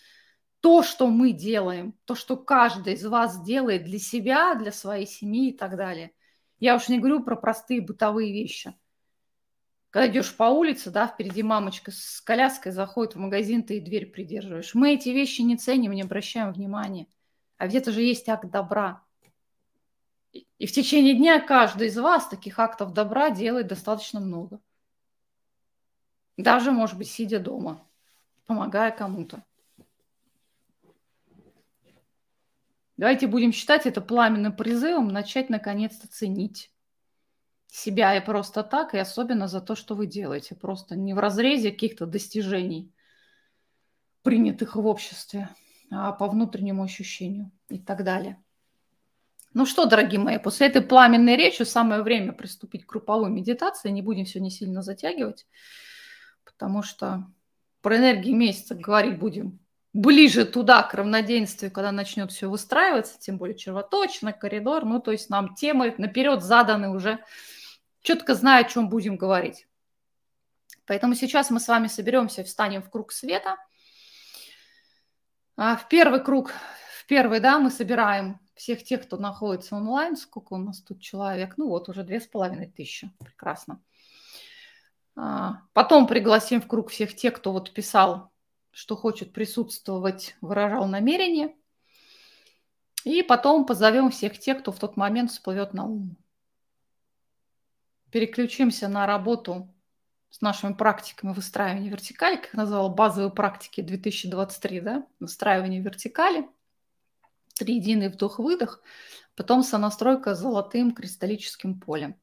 [0.64, 5.49] то, что мы делаем, то, что каждый из вас делает для себя, для своей семьи
[5.49, 6.14] и так далее.
[6.57, 8.74] Я уж не говорю про простые бытовые вещи.
[9.89, 14.05] когда идешь по улице, да, впереди мамочка с коляской заходит в магазин, ты и дверь
[14.09, 14.74] придерживаешь.
[14.74, 17.07] Мы эти вещи не ценим, не обращаем внимания.
[17.57, 19.03] А где-то же есть акт добра.
[20.32, 24.61] И в течение дня каждый из вас таких актов добра делает достаточно много.
[26.38, 27.86] Даже, может быть, сидя дома,
[28.45, 29.43] помогая кому-то.
[33.04, 36.72] Давайте будем считать это пламенным призывом начать наконец-то ценить
[37.68, 40.56] себя и просто так, и особенно за то, что вы делаете.
[40.56, 42.93] Просто не в разрезе каких-то достижений,
[44.22, 45.49] принятых в обществе,
[45.91, 48.41] а по внутреннему ощущению и так далее.
[49.54, 53.89] Ну что, дорогие мои, после этой пламенной речи самое время приступить к групповой медитации.
[53.89, 55.45] Не будем сегодня сильно затягивать,
[56.45, 57.30] потому что
[57.82, 59.60] про энергии месяца говорить будем
[59.94, 64.86] ближе туда, к равноденствию, когда начнет все выстраиваться, тем более червоточный коридор.
[64.86, 67.24] Ну, то есть нам темы наперед заданы уже
[68.02, 69.68] четко зная, о чем будем говорить.
[70.86, 73.56] Поэтому сейчас мы с вами соберемся, встанем в круг света.
[75.56, 76.52] А, в первый круг,
[77.00, 80.18] в первый, да, мы собираем всех тех, кто находится онлайн.
[80.18, 81.54] Сколько у нас тут человек?
[81.58, 83.12] Ну вот, уже две с половиной тысячи.
[83.20, 83.82] Прекрасно.
[85.16, 88.33] А, потом пригласим в круг всех тех, кто вот писал,
[88.74, 91.56] что хочет присутствовать, выражал намерение.
[93.06, 96.18] И потом позовем всех тех, кто в тот момент всплывет на ум
[98.14, 99.68] переключимся на работу
[100.30, 106.48] с нашими практиками выстраивания вертикали, как назвала, базовые практики 2023, да, выстраивание вертикали,
[107.56, 108.84] триединый вдох-выдох,
[109.36, 112.16] потом сонастройка с золотым кристаллическим полем.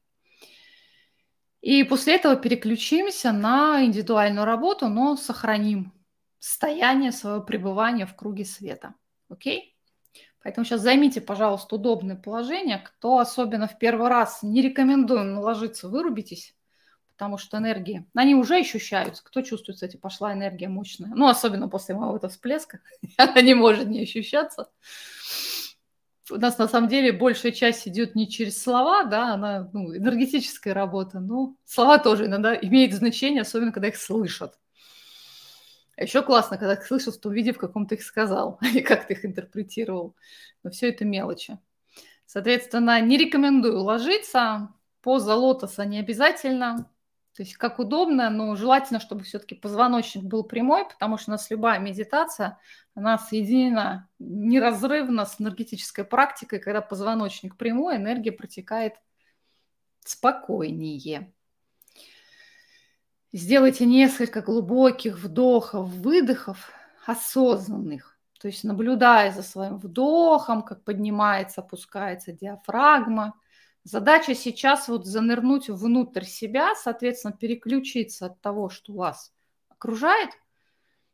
[1.59, 5.91] И после этого переключимся на индивидуальную работу, но сохраним
[6.41, 8.95] состояние своего пребывания в круге света.
[9.29, 9.77] Окей?
[10.43, 12.79] Поэтому сейчас займите, пожалуйста, удобное положение.
[12.79, 16.55] Кто особенно в первый раз, не рекомендуем наложиться, вырубитесь,
[17.11, 19.23] потому что энергии, они уже ощущаются.
[19.23, 21.11] Кто чувствует, кстати, пошла энергия мощная.
[21.13, 22.79] Ну, особенно после моего этого всплеска,
[23.17, 24.71] она не может не ощущаться.
[26.31, 30.73] У нас на самом деле большая часть идет не через слова, да, она ну, энергетическая
[30.73, 34.57] работа, но слова тоже иногда имеют значение, особенно когда их слышат.
[36.01, 39.05] А еще классно, когда ты слышал, что виде, в каком ты их сказал, а как
[39.05, 40.15] ты их интерпретировал.
[40.63, 41.59] Но все это мелочи.
[42.25, 44.73] Соответственно, не рекомендую ложиться.
[45.01, 46.89] Поза лотоса не обязательно.
[47.35, 51.51] То есть как удобно, но желательно, чтобы все-таки позвоночник был прямой, потому что у нас
[51.51, 52.57] любая медитация,
[52.95, 58.95] она соединена неразрывно с энергетической практикой, когда позвоночник прямой, энергия протекает
[59.99, 61.31] спокойнее.
[63.33, 66.69] Сделайте несколько глубоких вдохов, выдохов
[67.05, 68.17] осознанных.
[68.41, 73.35] То есть наблюдая за своим вдохом, как поднимается, опускается диафрагма.
[73.85, 79.31] Задача сейчас вот занырнуть внутрь себя, соответственно, переключиться от того, что вас
[79.69, 80.31] окружает,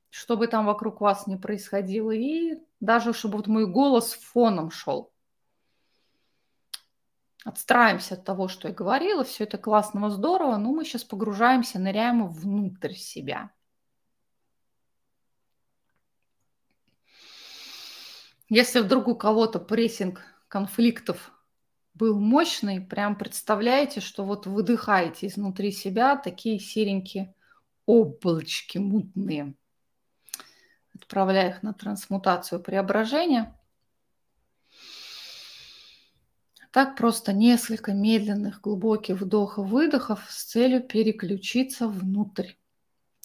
[0.10, 5.12] чтобы там вокруг вас не происходило, и даже чтобы вот мой голос фоном шел
[7.48, 12.28] отстраиваемся от того, что я говорила, все это классно, здорово, но мы сейчас погружаемся, ныряем
[12.28, 13.52] внутрь себя.
[18.50, 21.32] Если вдруг у кого-то прессинг конфликтов
[21.94, 27.34] был мощный, прям представляете, что вот выдыхаете изнутри себя такие серенькие
[27.86, 29.56] облачки мутные.
[30.94, 33.54] Отправляя их на трансмутацию преображения–
[36.78, 42.52] Так просто несколько медленных глубоких вдохов-выдохов с целью переключиться внутрь.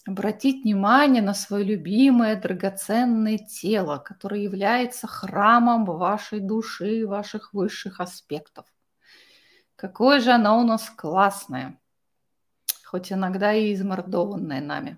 [0.07, 8.65] Обратить внимание на свое любимое драгоценное тело, которое является храмом вашей души, ваших высших аспектов.
[9.77, 11.79] Какое же оно у нас классное,
[12.87, 14.97] хоть иногда и измордованное нами.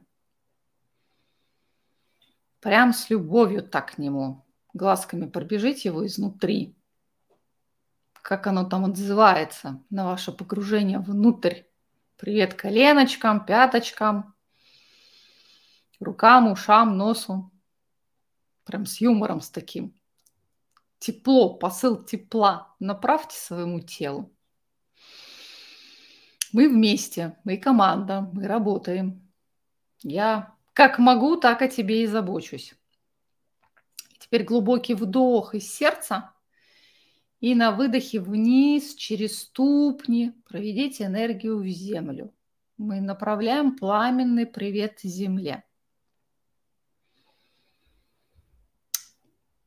[2.60, 4.46] Прям с любовью так к нему.
[4.74, 6.76] Глазками пробежите его изнутри
[8.24, 11.64] как оно там отзывается на ваше погружение внутрь.
[12.16, 14.34] Привет коленочкам, пяточкам,
[16.00, 17.52] рукам, ушам, носу.
[18.64, 19.94] Прям с юмором с таким.
[20.98, 24.32] Тепло, посыл тепла направьте своему телу.
[26.54, 29.30] Мы вместе, мы команда, мы работаем.
[30.02, 32.74] Я как могу, так о тебе и забочусь.
[34.18, 36.30] Теперь глубокий вдох из сердца–
[37.44, 42.32] и на выдохе вниз через ступни проведите энергию в землю.
[42.78, 45.62] Мы направляем пламенный привет земле.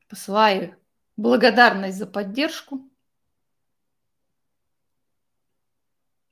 [0.10, 0.76] Посылаю
[1.18, 2.90] благодарность за поддержку.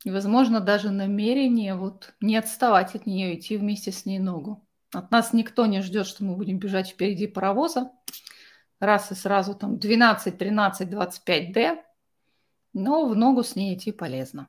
[0.04, 4.68] И, возможно, даже намерение вот не отставать от нее, идти вместе с ней ногу.
[4.92, 7.92] От нас никто не ждет, что мы будем бежать впереди паровоза.
[8.86, 11.84] Раз и сразу там 12, 13, 25 D.
[12.74, 14.48] Но в ногу с ней идти полезно.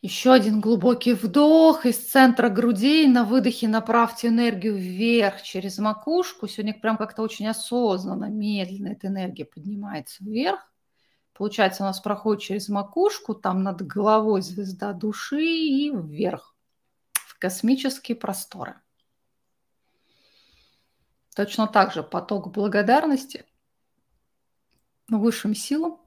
[0.00, 3.06] Еще один глубокий вдох из центра грудей.
[3.06, 6.48] На выдохе направьте энергию вверх через макушку.
[6.48, 10.66] Сегодня прям как-то очень осознанно, медленно эта энергия поднимается вверх.
[11.34, 16.56] Получается, у нас проходит через макушку, там над головой звезда души и вверх
[17.12, 18.76] в космические просторы.
[21.34, 23.44] Точно так же поток благодарности
[25.08, 25.98] высшим силам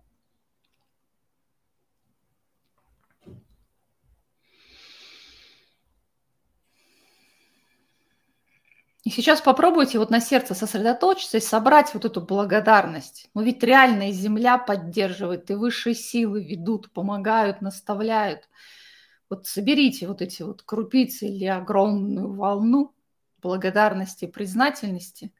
[9.04, 13.30] И сейчас попробуйте вот на сердце сосредоточиться и собрать вот эту благодарность.
[13.36, 18.50] Ну ведь реально и Земля поддерживает, и высшие силы ведут, помогают, наставляют.
[19.30, 22.95] Вот соберите вот эти вот крупицы или огромную волну
[23.46, 25.32] благодарности, признательности.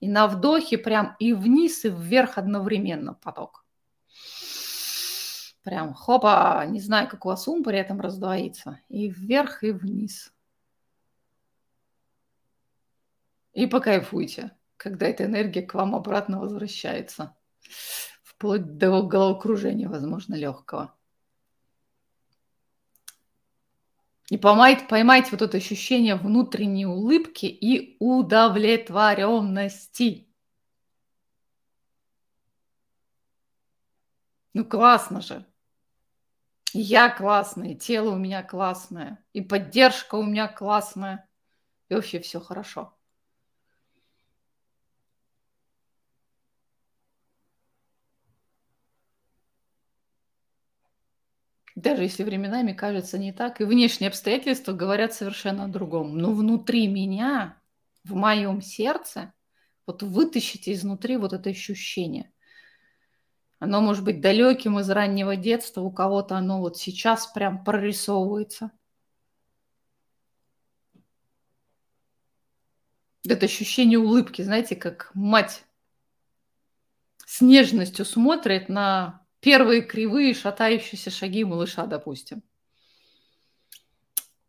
[0.00, 3.64] И на вдохе прям и вниз, и вверх одновременно поток.
[5.62, 8.80] Прям хопа, не знаю, как у вас ум при этом раздвоится.
[8.90, 10.30] И вверх, и вниз.
[13.54, 17.34] И покайфуйте, когда эта энергия к вам обратно возвращается.
[18.22, 20.94] Вплоть до головокружения, возможно, легкого.
[24.30, 30.26] И поймайте, поймайте вот это ощущение внутренней улыбки и удовлетворенности.
[34.54, 35.44] Ну классно же.
[36.72, 41.28] я классная, тело у меня классное, и поддержка у меня классная.
[41.88, 42.96] И вообще все хорошо.
[51.84, 56.16] Даже если временами кажется не так, и внешние обстоятельства говорят совершенно о другом.
[56.16, 57.60] Но внутри меня,
[58.04, 59.34] в моем сердце,
[59.86, 62.32] вот вытащите изнутри вот это ощущение.
[63.58, 68.70] Оно может быть далеким из раннего детства, у кого-то оно вот сейчас прям прорисовывается.
[73.28, 75.64] Это ощущение улыбки, знаете, как мать
[77.26, 82.42] с нежностью смотрит на первые кривые шатающиеся шаги малыша, допустим.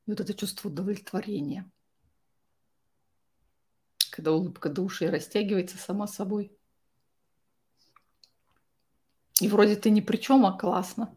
[0.06, 1.70] И вот это чувство удовлетворения.
[4.10, 6.58] Когда улыбка души растягивается сама собой.
[9.41, 11.14] И вроде ты ни при чем, а классно.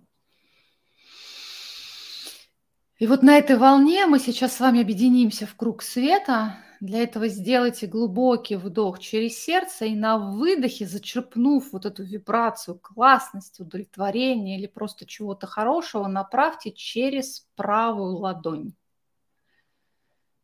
[2.99, 7.29] И вот на этой волне мы сейчас с вами объединимся в круг света, для этого
[7.29, 14.67] сделайте глубокий вдох через сердце и на выдохе, зачерпнув вот эту вибрацию классности, удовлетворения или
[14.67, 18.75] просто чего-то хорошего, направьте через правую ладонь.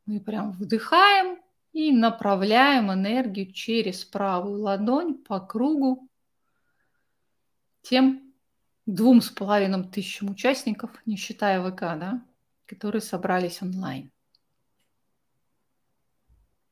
[0.06, 1.38] Мы прям вдыхаем
[1.72, 6.08] и направляем энергию через правую ладонь по кругу
[7.82, 8.34] тем
[8.86, 12.22] двум с половиной тысячам участников, не считая ВК, да,
[12.66, 14.13] которые собрались онлайн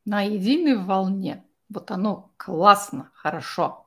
[0.04, 1.44] на единой волне.
[1.68, 3.86] Вот оно классно, хорошо.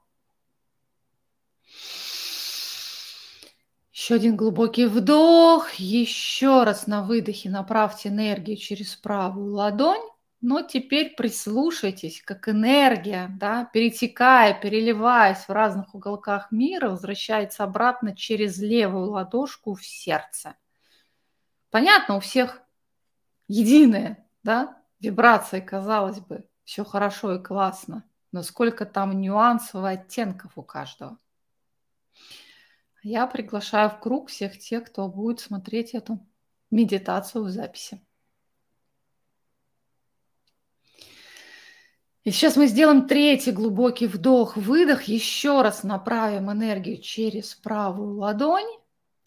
[3.91, 5.72] Еще один глубокий вдох.
[5.74, 10.01] Еще раз на выдохе направьте энергию через правую ладонь.
[10.41, 18.59] Но теперь прислушайтесь, как энергия, да, перетекая, переливаясь в разных уголках мира, возвращается обратно через
[18.59, 20.55] левую ладошку в сердце.
[21.72, 22.61] Понятно, у всех
[23.47, 30.58] единое, да, вибрации, казалось бы, все хорошо и классно, но сколько там нюансов и оттенков
[30.58, 31.18] у каждого.
[33.03, 36.20] Я приглашаю в круг всех тех, кто будет смотреть эту
[36.72, 38.01] медитацию в записи.
[42.24, 45.03] И сейчас мы сделаем третий глубокий вдох-выдох.
[45.03, 48.66] Еще раз направим энергию через правую ладонь.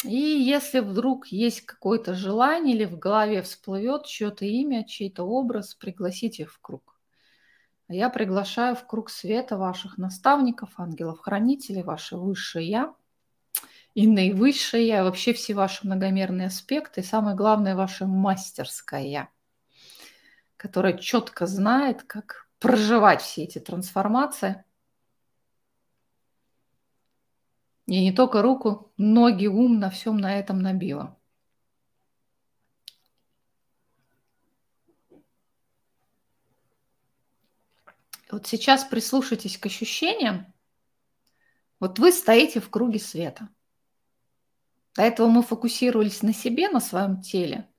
[0.04, 6.44] И если вдруг есть какое-то желание или в голове всплывет чье-то имя, чей-то образ, пригласите
[6.44, 6.96] в круг.
[7.88, 12.94] А я приглашаю в круг света ваших наставников, ангелов-хранителей, ваше высшее Я
[13.94, 19.28] и наивысшее Я, вообще все ваши многомерные аспекты, и самое главное, ваше мастерское Я,
[20.56, 24.64] которое четко знает, как проживать все эти трансформации–
[27.88, 31.18] И не только руку, ноги, ум на всем на этом набила.
[38.30, 40.52] Вот сейчас прислушайтесь к ощущениям,
[41.80, 43.48] Вот вы стоите в круге света.
[44.94, 47.70] До этого мы фокусировались на себе, на своем теле.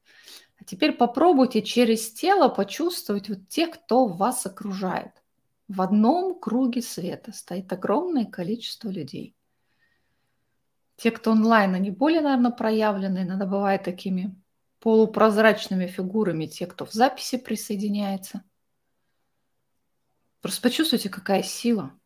[0.60, 5.22] А теперь попробуйте через тело почувствовать вот тех, кто вас окружает.
[5.68, 9.36] В одном круге света стоит огромное количество людей.
[11.00, 14.36] Те, кто онлайн, они более, наверное, проявлены, иногда бывают такими
[14.82, 18.44] полупрозрачными фигурами, те, кто в записи присоединяется.
[20.42, 21.98] Просто почувствуйте, какая сила,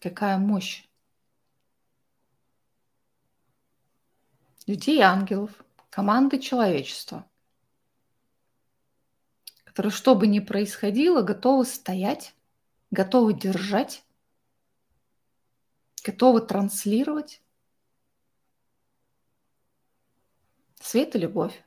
[0.00, 0.88] какая мощь.
[4.66, 5.50] Людей и ангелов,
[5.90, 7.28] команды человечества,
[9.64, 12.34] которые, что бы ни происходило, готовы стоять,
[12.90, 14.02] готовы держать,
[16.02, 17.42] готовы транслировать
[20.84, 21.64] свет и любовь,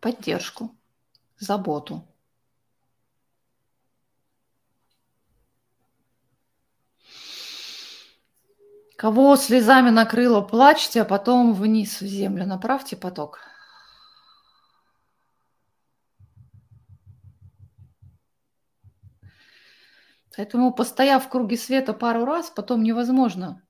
[0.00, 0.76] поддержку,
[1.38, 2.06] заботу.
[8.96, 13.38] Кого слезами накрыло, плачьте, а потом вниз в землю направьте поток.
[20.36, 23.62] Поэтому, постояв в круге света пару раз, потом невозможно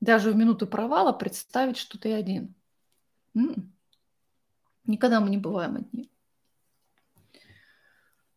[0.00, 2.54] даже в минуту провала представить, что ты один.
[4.84, 6.10] Никогда мы не бываем одни.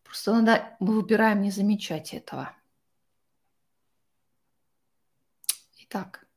[0.03, 2.55] Просто иногда мы выбираем не замечать этого.
[5.79, 6.27] Итак,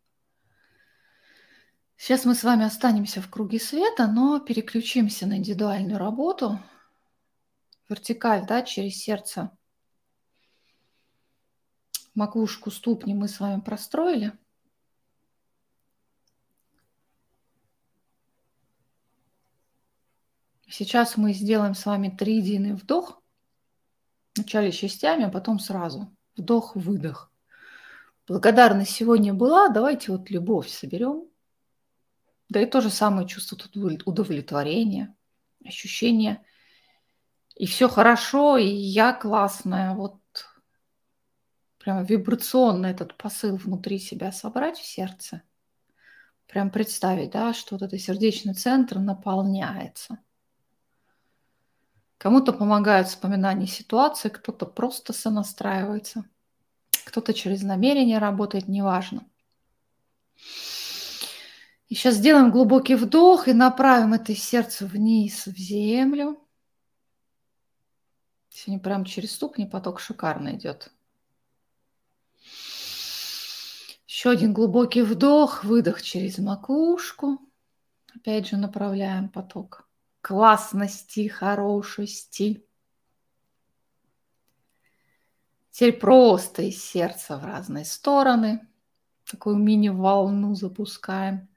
[1.96, 6.60] сейчас мы с вами останемся в круге света, но переключимся на индивидуальную работу.
[7.88, 9.50] Вертикаль, да, через сердце.
[12.14, 14.36] Макушку, ступни мы с вами простроили.
[20.70, 23.20] Сейчас мы сделаем с вами триединый вдох.
[24.36, 26.16] Вначале частями, а потом сразу.
[26.36, 27.32] Вдох-выдох.
[28.28, 31.24] Благодарность сегодня была, давайте вот любовь соберем.
[32.48, 33.58] Да и то же самое чувство
[34.04, 35.16] удовлетворения,
[35.64, 36.44] ощущение.
[37.56, 39.94] И все хорошо, и я классная.
[39.94, 40.20] Вот
[41.78, 45.42] прямо вибрационно этот посыл внутри себя собрать в сердце.
[46.46, 50.18] Прям представить, да, что вот этот сердечный центр наполняется.
[52.20, 56.24] Кому-то помогают вспоминания ситуации, кто-то просто сонастраивается–
[57.10, 59.26] кто-то через намерение работает, неважно.
[61.88, 66.40] И сейчас сделаем глубокий вдох и направим это сердце вниз в землю.
[68.48, 70.92] Сегодня прям через ступни поток шикарно идет.
[74.06, 77.40] Еще один глубокий вдох, выдох через макушку.
[78.14, 79.89] Опять же направляем поток
[80.20, 82.66] классности, хорошести.
[85.70, 88.66] Теперь просто из сердца в разные стороны.
[89.24, 91.48] Такую мини-волну запускаем.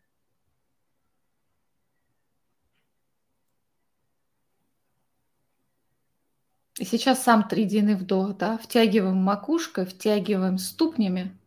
[6.80, 11.38] И сейчас сам тридиный вдох, да, втягиваем макушкой, втягиваем ступнями,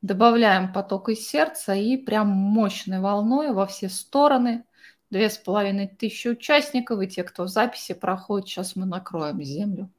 [0.00, 4.64] добавляем поток из сердца и прям мощной волной во все стороны.
[5.10, 9.90] Две с половиной тысячи участников и те, кто в записи проходит, сейчас мы накроем землю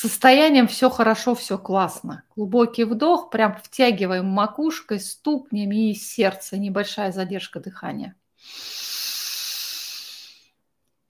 [0.00, 2.22] состоянием все хорошо, все классно.
[2.34, 6.56] Глубокий вдох, прям втягиваем макушкой, ступнями и сердце.
[6.56, 8.16] Небольшая задержка дыхания.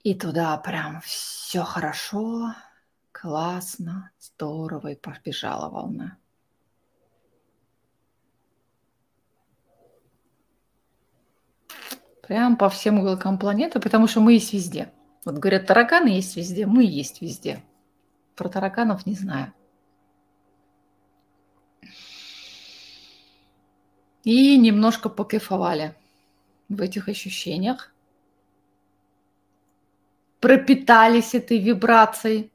[0.03, 2.53] И туда прям все хорошо,
[3.13, 6.17] классно, здорово, и побежала волна.
[12.21, 14.91] Прям по всем уголкам планеты, потому что мы есть везде.
[15.25, 17.63] Вот говорят, тараканы есть везде, мы есть везде.
[18.35, 19.53] Про тараканов не знаю.
[24.23, 25.95] И немножко покайфовали
[26.69, 27.91] в этих ощущениях.
[30.39, 32.51] Пропитались этой вибрацией.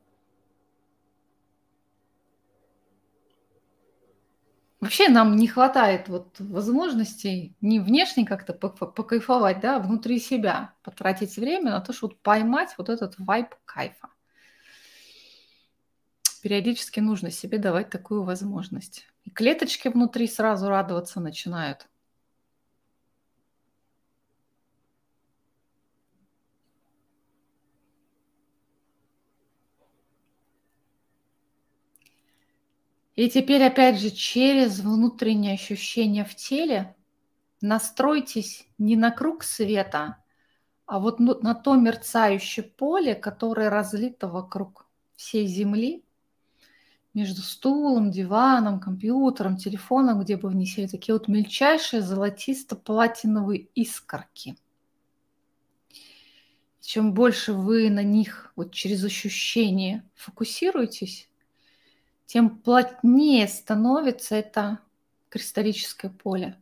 [4.86, 11.72] Вообще нам не хватает вот возможностей не внешне как-то покайфовать, да, внутри себя, потратить время
[11.72, 14.10] на то, чтобы поймать вот этот вайб кайфа
[16.40, 19.08] периодически нужно себе давать такую возможность.
[19.24, 21.88] И клеточки внутри сразу радоваться начинают.
[33.16, 36.94] И теперь опять же через внутреннее ощущение в теле
[37.60, 40.18] настройтесь не на круг света,
[40.84, 44.86] а вот на то мерцающее поле, которое разлито вокруг
[45.16, 46.04] всей Земли–
[47.16, 54.54] между стулом, диваном, компьютером, телефоном, где бы вы сели, такие вот мельчайшие золотисто-платиновые искорки.
[56.78, 61.30] Чем больше вы на них вот через ощущение фокусируетесь,
[62.26, 64.80] тем плотнее становится это
[65.28, 66.60] кристаллическое поле.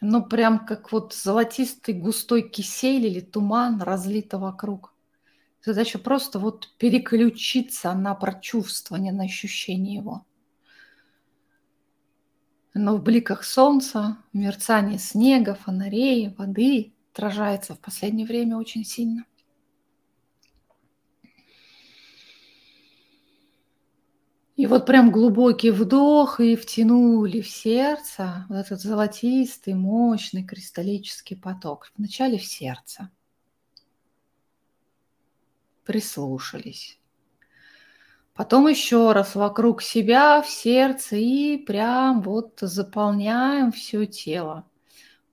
[0.00, 4.92] Оно прям как вот золотистый густой кисель или туман разлито вокруг.
[5.64, 10.26] Задача просто вот переключиться на прочувствование, на ощущение его.
[12.74, 19.24] Но в бликах солнца, в мерцании снега, фонарей, воды отражается в последнее время очень сильно.
[24.56, 31.90] И вот прям глубокий вдох и втянули в сердце вот этот золотистый, мощный кристаллический поток.
[31.96, 33.10] Вначале в сердце–
[35.84, 36.98] прислушались.
[38.34, 44.64] Потом еще раз вокруг себя, в сердце и прям вот заполняем все тело.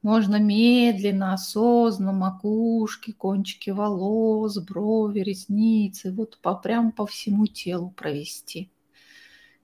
[0.03, 8.71] Можно медленно, осознанно, макушки, кончики волос, брови, ресницы, вот по, прям по всему телу провести.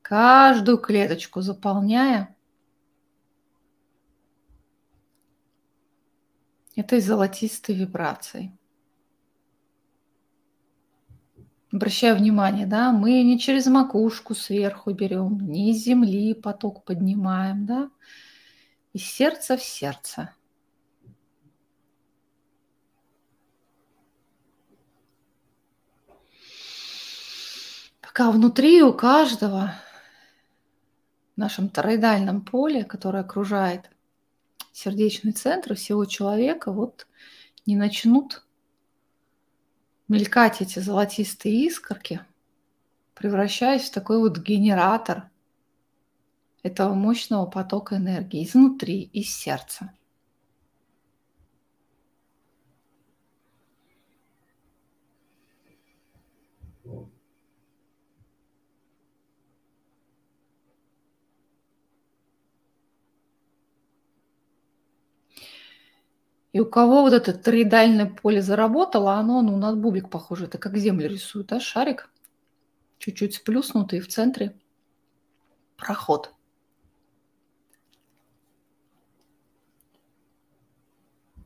[0.08, 2.34] Каждую клеточку заполняя
[6.78, 8.54] этой золотистой вибрацией.
[11.74, 17.92] Обращаю внимание, да, мы не через макушку сверху берем, не из земли поток поднимаем, да,
[18.94, 20.34] из сердца в сердце.
[28.00, 29.74] Пока внутри у каждого
[31.38, 33.90] нашем тороидальном поле, которое окружает
[34.72, 37.08] сердечный центр всего человека, вот
[37.66, 38.46] не начнут
[40.08, 42.22] мелькать эти золотистые искорки,
[43.14, 45.30] превращаясь в такой вот генератор
[46.64, 49.92] этого мощного потока энергии изнутри, из сердца.
[66.58, 70.76] И у кого вот это троидальное поле заработало, оно, ну, на бублик похоже, это как
[70.76, 72.10] землю рисует, да, шарик,
[72.98, 74.56] чуть-чуть сплюснутый в центре
[75.76, 76.34] проход.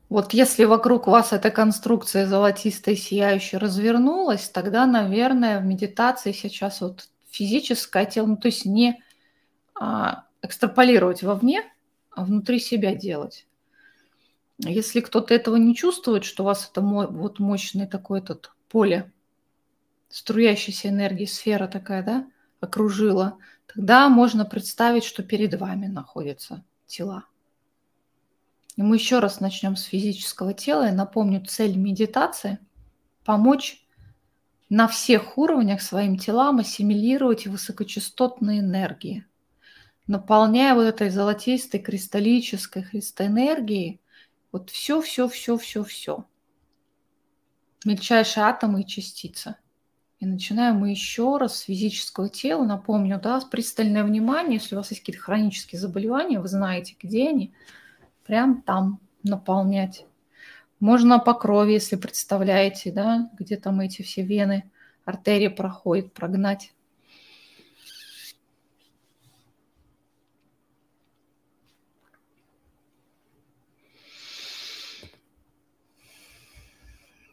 [0.08, 7.10] Вот если вокруг вас эта конструкция золотистая, сияющая развернулась, тогда, наверное, в медитации сейчас вот
[7.28, 8.98] физическое тело, ну, то есть не
[9.74, 11.70] а, экстраполировать вовне,
[12.12, 13.46] а внутри себя делать.
[14.64, 19.12] Если кто-то этого не чувствует, что у вас это вот мощное такое этот поле,
[20.08, 22.26] струящейся энергии, сфера такая, да,
[22.60, 27.24] окружила, тогда можно представить, что перед вами находятся тела.
[28.76, 30.84] И мы еще раз начнем с физического тела.
[30.84, 32.58] Я напомню, цель медитации–
[33.24, 33.84] помочь
[34.68, 39.26] на всех уровнях своим телам ассимилировать высокочастотные энергии,
[40.06, 44.01] наполняя вот этой золотистой кристаллической христоэнергией
[44.52, 46.24] вот все, все, все, все, все.
[47.84, 49.56] Мельчайшие атомы и частицы.
[50.20, 52.64] И начинаем мы еще раз с физического тела.
[52.64, 57.52] Напомню, да, пристальное внимание, если у вас есть какие-то хронические заболевания, вы знаете, где они,
[58.24, 60.06] прям там наполнять.
[60.78, 64.70] Можно по крови, если представляете, да, где там эти все вены,
[65.04, 66.72] артерии проходят, прогнать.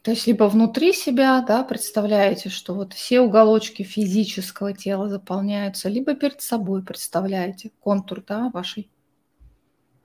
[0.02, 6.14] То есть либо внутри себя, да, представляете, что вот все уголочки физического тела заполняются, либо
[6.14, 8.90] перед собой представляете контур, да, вашей,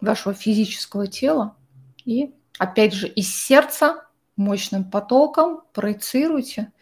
[0.02, 1.56] вашего физического тела.
[2.04, 6.74] И опять же из сердца мощным потоком проецируйте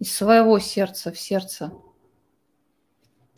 [0.00, 1.72] из своего сердца в сердце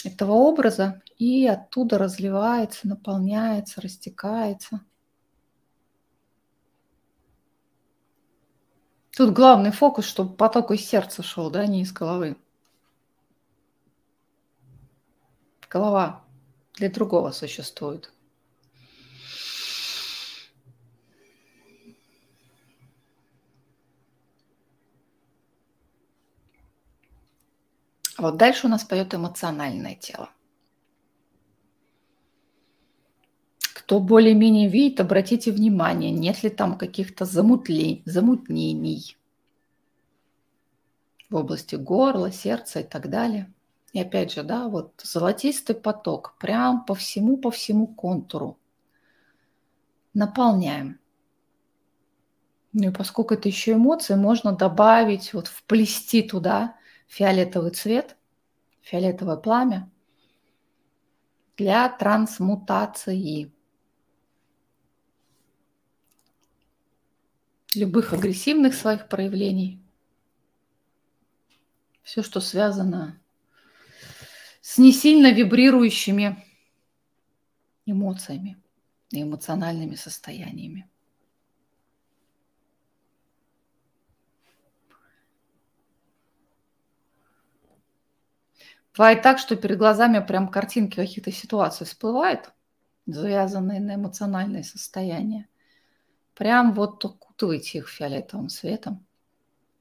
[0.02, 4.80] этого образа, и оттуда разливается, наполняется, растекается–
[9.16, 12.36] Тут главный фокус, чтобы поток из сердца шел, да, не из головы.
[15.70, 16.24] Голова
[16.74, 18.12] для другого существует.
[28.18, 30.30] Вот дальше у нас поет эмоциональное тело.
[33.84, 39.18] Кто более-менее видит, обратите внимание, нет ли там каких-то замутнений.
[41.28, 43.52] в области горла, сердца и так далее.
[43.92, 48.58] И опять же, да, вот золотистый поток прям по всему, по всему контуру.
[50.14, 50.98] Наполняем.
[52.72, 56.74] Ну и поскольку это еще эмоции, можно добавить, вот вплести туда
[57.06, 58.16] фиолетовый цвет,
[58.80, 59.90] фиолетовое пламя
[61.58, 63.53] для трансмутации
[67.76, 69.82] любых агрессивных своих проявлений.
[72.02, 73.20] Все, что связано
[74.60, 76.42] с не сильно вибрирующими
[77.86, 78.56] эмоциями
[79.10, 80.88] и эмоциональными состояниями.
[88.96, 92.52] Бывает так, что перед глазами прям картинки каких-то ситуаций всплывают,
[93.06, 95.48] завязанные на эмоциональное состояние.
[96.34, 99.04] Прям вот укутывайте их фиолетовым светом.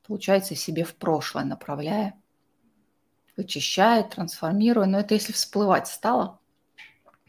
[0.06, 2.20] Получается, себе в прошлое направляя,
[3.36, 4.86] вычищая, трансформируя.
[4.86, 6.40] Но это если всплывать стало.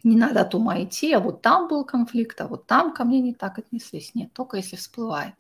[0.02, 3.20] Не надо от ума идти, а вот там был конфликт, а вот там ко мне
[3.20, 4.14] не так отнеслись.
[4.14, 5.34] Нет, только если всплывает.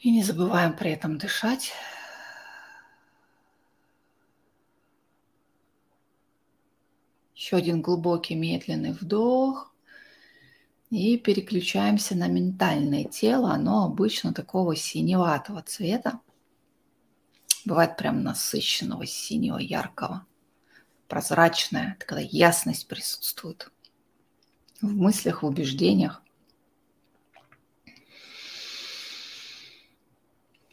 [0.00, 1.72] И не забываем при этом дышать.
[7.34, 9.71] Еще один глубокий медленный вдох.
[10.92, 13.52] И переключаемся на ментальное тело.
[13.54, 16.20] Оно обычно такого синеватого цвета.
[17.64, 20.26] Бывает прям насыщенного, синего, яркого.
[21.08, 21.96] Прозрачное.
[21.98, 23.72] Когда ясность присутствует.
[24.82, 26.22] В мыслях, в убеждениях.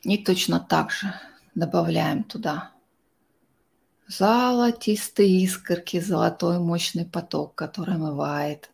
[0.01, 1.13] И точно так же
[1.55, 2.73] добавляем туда
[4.07, 8.69] золотистые искорки, золотой мощный поток, который омывает.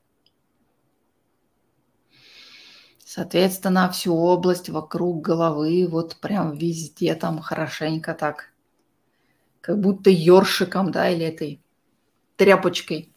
[3.16, 8.51] Соответственно, всю область вокруг головы, вот прям везде там хорошенько так,
[9.61, 11.61] как будто ёршиком, да, или этой
[12.36, 13.09] тряпочкой,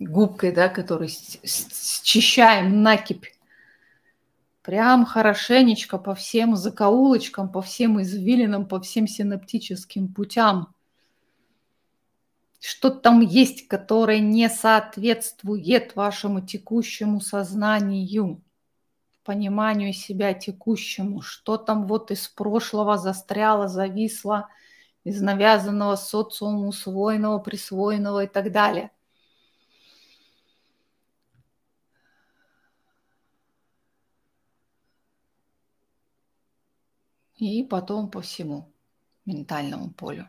[0.00, 1.08] губкой, да, которой
[1.44, 3.26] счищаем накипь.
[4.62, 10.74] Прям хорошенечко по всем закоулочкам, по всем извилинам, по всем синаптическим путям–
[12.64, 18.40] что там есть, которое не соответствует вашему текущему сознанию,
[19.24, 24.48] пониманию себя текущему, что там вот из прошлого застряло, зависло,
[25.04, 28.90] из навязанного социуму, усвоенного, присвоенного и так далее.
[37.36, 38.72] И потом по всему
[39.24, 40.28] ментальному полю.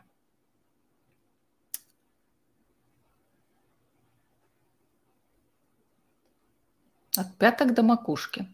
[7.16, 8.53] От пяток до макушки.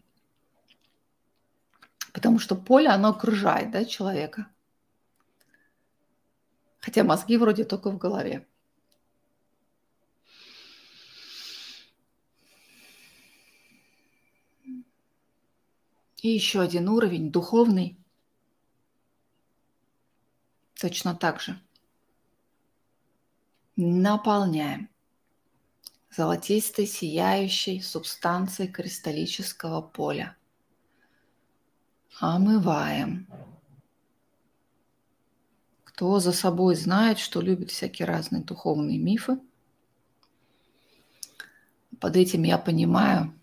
[2.13, 4.47] Потому что поле, оно окружает да, человека.
[6.79, 8.47] Хотя мозги вроде только в голове.
[16.21, 17.97] И еще один уровень, духовный.
[20.79, 21.59] Точно так же.
[23.75, 24.89] Наполняем
[26.11, 30.35] золотистой, сияющей субстанцией кристаллического поля.
[32.19, 33.27] Омываем.
[35.83, 39.39] Кто за собой знает, что любит всякие разные духовные мифы,
[41.99, 43.33] под этим я понимаю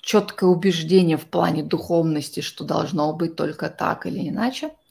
[0.00, 4.74] четкое убеждение в плане духовности, что должно быть только так или иначе–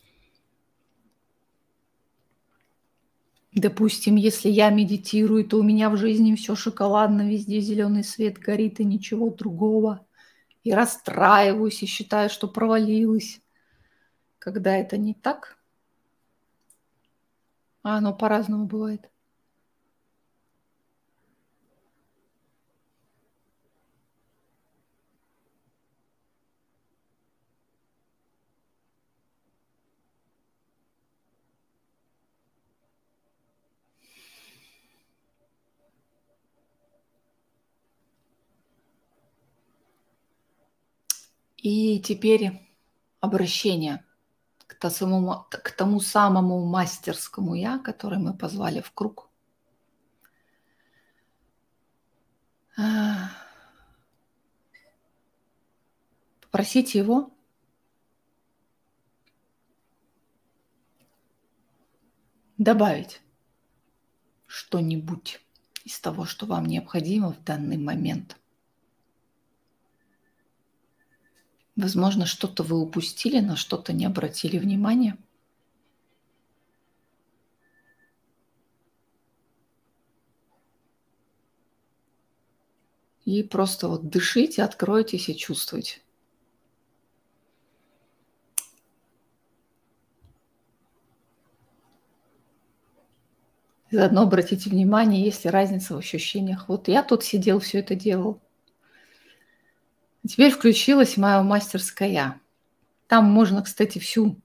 [3.56, 8.80] Допустим, если я медитирую, то у меня в жизни все шоколадно, везде зеленый свет горит
[8.80, 10.06] и ничего другого.
[10.64, 13.42] И расстраиваюсь и считаю, что провалилась.
[14.40, 15.58] Когда это не так,
[17.84, 19.13] а оно по-разному бывает.
[41.64, 42.60] И теперь
[43.22, 44.04] обращение
[44.68, 49.30] к тому, к тому самому мастерскому я, который мы позвали в круг.
[56.42, 57.32] Попросите его
[62.58, 63.22] добавить
[64.48, 65.40] что-нибудь
[65.86, 68.38] из того, что вам необходимо в данный момент–
[71.76, 75.18] Возможно, что-то вы упустили, на что-то не обратили внимания.
[83.26, 86.02] И просто вот дышите, откройтесь и чувствуйте.
[93.90, 96.68] Заодно обратите внимание, есть ли разница в ощущениях.
[96.68, 98.43] Вот я тут сидел, все это делал.
[100.28, 102.40] Теперь включилась моя мастерская.
[103.08, 104.40] Там можно, кстати, всю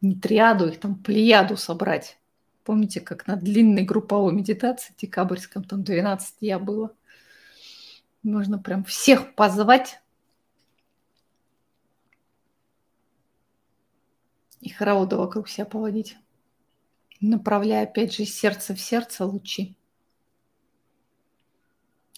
[0.00, 2.18] не триаду, их там плеяду собрать.
[2.64, 6.94] Помните, как на длинной групповой медитации декабрьском, там 12 я было.
[8.22, 10.00] Можно прям всех позвать
[14.60, 16.16] и хороводы вокруг себя поводить
[17.20, 19.76] направляя опять же сердце в сердце лучи,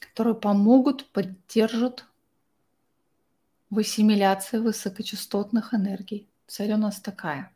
[0.00, 2.06] которые помогут, поддержат
[3.70, 6.28] в ассимиляции высокочастотных энергий.
[6.46, 7.50] Цель у нас такая.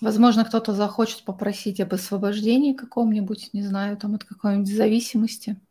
[0.00, 5.56] Возможно, кто-то захочет попросить об освобождении каком-нибудь, не знаю, там от какой-нибудь зависимости–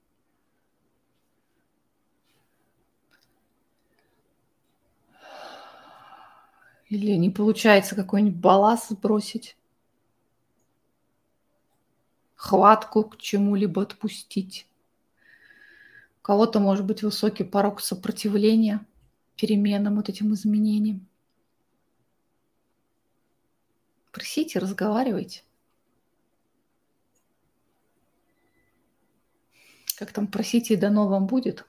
[6.90, 9.56] Или не получается какой-нибудь балласт сбросить?
[12.36, 14.68] Хватку к чему-либо отпустить?
[16.30, 18.86] Кого-то может быть высокий порог сопротивления
[19.36, 21.08] переменам, вот этим изменениям.
[24.12, 25.42] Просите, разговаривайте.
[29.98, 31.66] Как там просите, и дано вам будет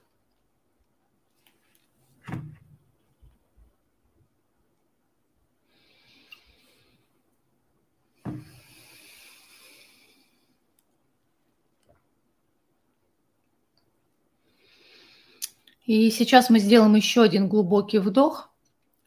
[15.91, 18.49] И сейчас мы сделаем еще один глубокий вдох.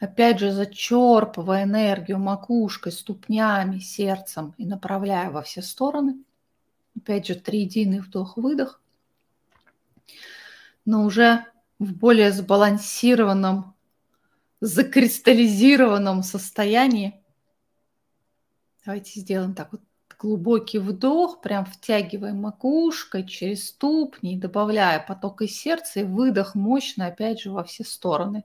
[0.01, 6.19] Опять же, зачерпывая энергию макушкой, ступнями, сердцем и направляя во все стороны.
[6.95, 8.83] Опять же, триединый вдох-выдох.
[10.85, 11.47] Но уже
[11.79, 13.75] в более сбалансированном,
[14.61, 17.19] закристаллизированном состоянии.
[18.85, 19.81] Давайте сделаем так вот
[20.19, 27.41] глубокий вдох, прям втягивая макушкой через ступни, добавляя поток из сердца, и выдох мощный, опять
[27.41, 28.45] же, во все стороны.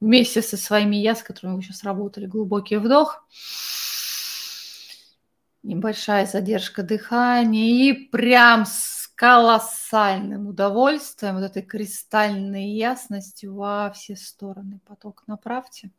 [0.00, 3.26] Вместе со своими я, с которыми вы сейчас работали, глубокий вдох,
[5.62, 14.80] небольшая задержка дыхания, и прям с колоссальным удовольствием, вот этой кристальной ясностью во все стороны
[14.86, 15.90] поток направьте.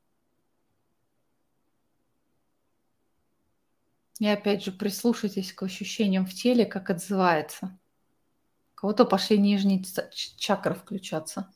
[4.20, 7.78] И опять же прислушайтесь к ощущениям в теле, как отзывается.
[8.74, 9.84] У кого-то пошли нижние
[10.38, 11.51] чакры включаться.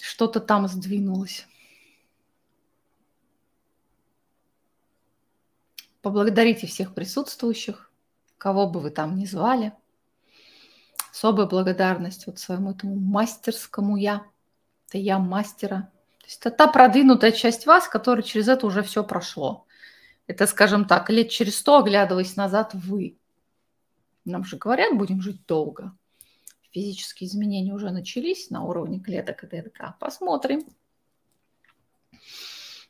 [0.00, 1.46] Что-то там сдвинулось.
[6.00, 7.90] Поблагодарите всех присутствующих,
[8.38, 9.74] кого бы вы там ни звали.
[11.12, 14.24] Особая благодарность вот своему этому мастерскому я.
[14.88, 15.90] Это я мастера.
[16.20, 19.66] То есть это та продвинутая часть вас, которая через это уже все прошло.
[20.30, 23.18] Это, скажем так, лет через сто, оглядываясь назад, вы.
[24.24, 25.92] Нам же говорят, будем жить долго.
[26.70, 29.98] Физические изменения уже начались на уровне клеток и ДНК.
[29.98, 30.64] Посмотрим.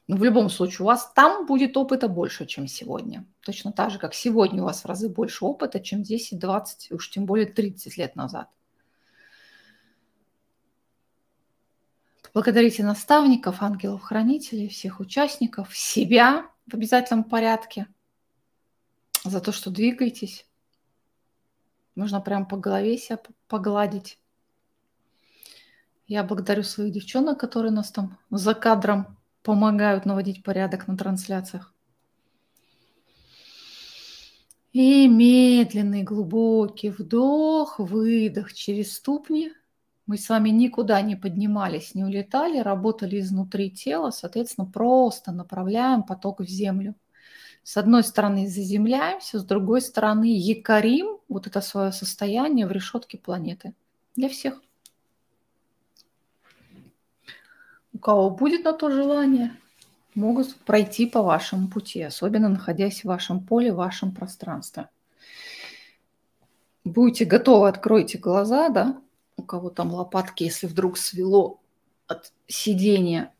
[0.06, 3.24] Но в любом случае, у вас там будет опыта больше, чем сегодня.
[3.40, 7.08] Точно так же, как сегодня у вас в разы больше опыта, чем 10, 20, уж
[7.08, 8.50] тем более 30 лет назад.
[12.34, 17.86] Благодарите наставников, ангелов-хранителей, всех участников, себя в обязательном порядке,
[19.24, 20.46] за то, что двигаетесь.
[21.94, 24.18] Нужно прям по голове себя погладить.
[26.06, 31.74] Я благодарю своих девчонок, которые нас там за кадром помогают наводить порядок на трансляциях.
[34.72, 39.52] И медленный глубокий вдох, выдох через ступни–
[40.10, 46.40] мы с вами никуда не поднимались, не улетали, работали изнутри тела, соответственно, просто направляем поток
[46.40, 46.96] в землю.
[47.62, 53.72] С одной стороны заземляемся, с другой стороны якорим вот это свое состояние в решетке планеты.
[54.16, 54.60] Для всех.
[57.92, 59.56] У кого будет на то желание,
[60.16, 64.88] могут пройти по вашему пути, особенно находясь в вашем поле, в вашем пространстве.
[66.82, 69.00] Будете готовы, откройте глаза, да,
[69.50, 71.60] кого там лопатки, если вдруг свело
[72.06, 73.34] от сидения,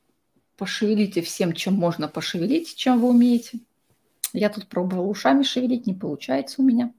[0.56, 3.60] пошевелите всем, чем можно пошевелить, чем вы умеете.
[4.32, 6.92] Я тут пробовала ушами шевелить, не получается у меня.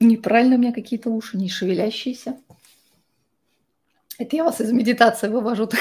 [0.00, 2.40] Неправильно у меня какие-то уши, не шевелящиеся.
[4.18, 5.80] Это я вас из медитации вывожу так.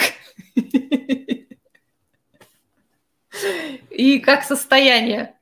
[3.89, 5.35] И как состояние?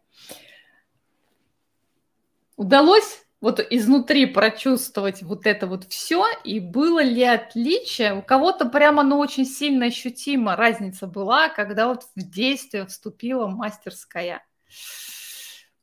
[2.56, 8.15] Удалось вот изнутри прочувствовать вот это вот все, и было ли отличие?
[8.15, 14.45] У кого-то прямо, ну, очень сильно ощутимо разница была, когда вот в действие вступила мастерская.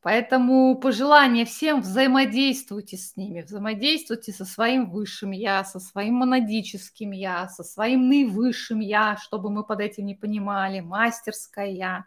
[0.02, 7.48] Поэтому пожелание всем взаимодействуйте с ними, взаимодействуйте со своим высшим я, со своим монадическим я,
[7.48, 12.04] со своим наивысшим я, чтобы мы под этим не понимали, мастерская я.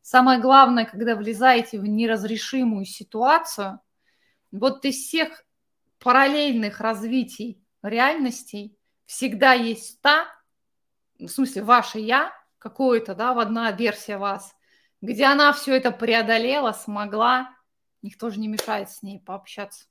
[0.00, 3.80] Самое главное, когда влезаете в неразрешимую ситуацию,
[4.58, 5.44] вот из всех
[5.98, 8.76] параллельных развитий реальностей
[9.06, 10.26] всегда есть та,
[11.18, 14.54] в смысле, ваше я, какое-то, да, в одна версия вас–
[15.04, 17.54] где она все это преодолела, смогла.
[18.02, 19.84] Никто же не мешает с ней пообщаться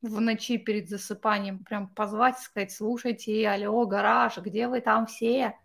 [0.00, 5.58] в ночи перед засыпанием, прям позвать, сказать, слушайте, алло, гараж, где вы там все?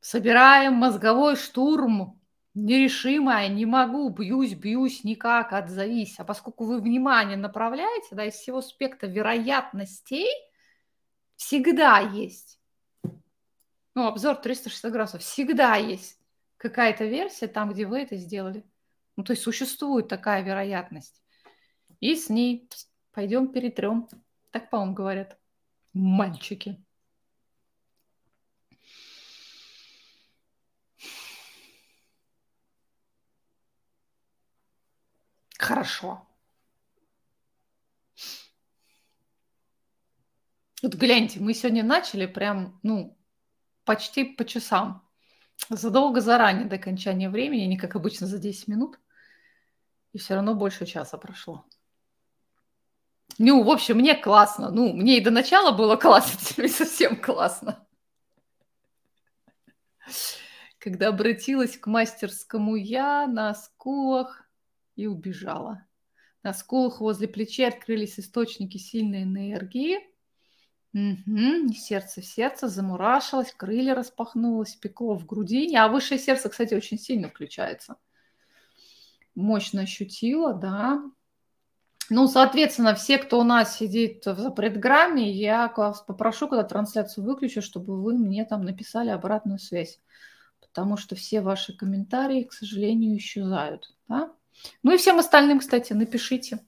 [0.00, 2.20] Собираем мозговой штурм,
[2.56, 6.18] нерешимая, не могу, бьюсь, бьюсь, никак, отзовись.
[6.18, 10.26] А поскольку вы внимание направляете, да, из всего спектра вероятностей
[11.36, 12.58] всегда есть.
[13.94, 16.18] Ну, обзор 360 градусов всегда есть
[16.56, 18.64] какая-то версия там, где вы это сделали.
[19.16, 21.22] Ну, то есть существует такая вероятность.
[22.00, 22.68] И с ней
[23.12, 24.08] пойдем перетрем.
[24.50, 25.38] Так, по-моему, говорят
[25.92, 26.82] мальчики.
[35.66, 36.24] Хорошо.
[40.80, 43.18] Вот гляньте, мы сегодня начали прям, ну,
[43.84, 45.04] почти по часам
[45.68, 49.00] задолго заранее до окончания времени, не как обычно за 10 минут.
[50.12, 51.66] И все равно больше часа прошло.
[53.38, 54.70] Ну, в общем, мне классно.
[54.70, 57.84] Ну, мне и до начала было классно, теперь совсем классно.
[60.78, 64.45] Когда обратилась к мастерскому я на скулах
[64.96, 65.86] и убежала.
[66.42, 69.98] На скулах возле плечей открылись источники сильной энергии–
[70.96, 71.74] Угу.
[71.74, 75.78] Сердце в сердце замурашилось, крылья распахнулось, пекло в грудине.
[75.78, 77.96] А высшее сердце, кстати, очень сильно включается.
[79.34, 81.02] Мощно ощутила, да.
[82.08, 87.60] Ну, соответственно, все, кто у нас сидит в предграмме, я вас попрошу, когда трансляцию выключу,
[87.60, 90.00] чтобы вы мне там написали обратную связь.
[90.62, 93.94] Потому что все ваши комментарии, к сожалению, исчезают.
[94.08, 94.32] Да?
[94.82, 96.60] Ну и всем остальным, кстати, напишите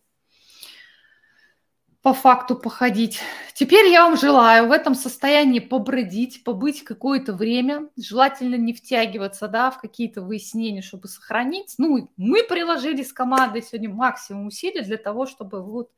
[2.02, 3.20] по факту походить.
[3.54, 9.70] Теперь я вам желаю в этом состоянии побродить, побыть какое-то время, желательно не втягиваться да,
[9.70, 11.74] в какие-то выяснения, чтобы сохранить.
[11.76, 15.90] Ну, мы приложили с командой сегодня максимум усилий для того, чтобы вот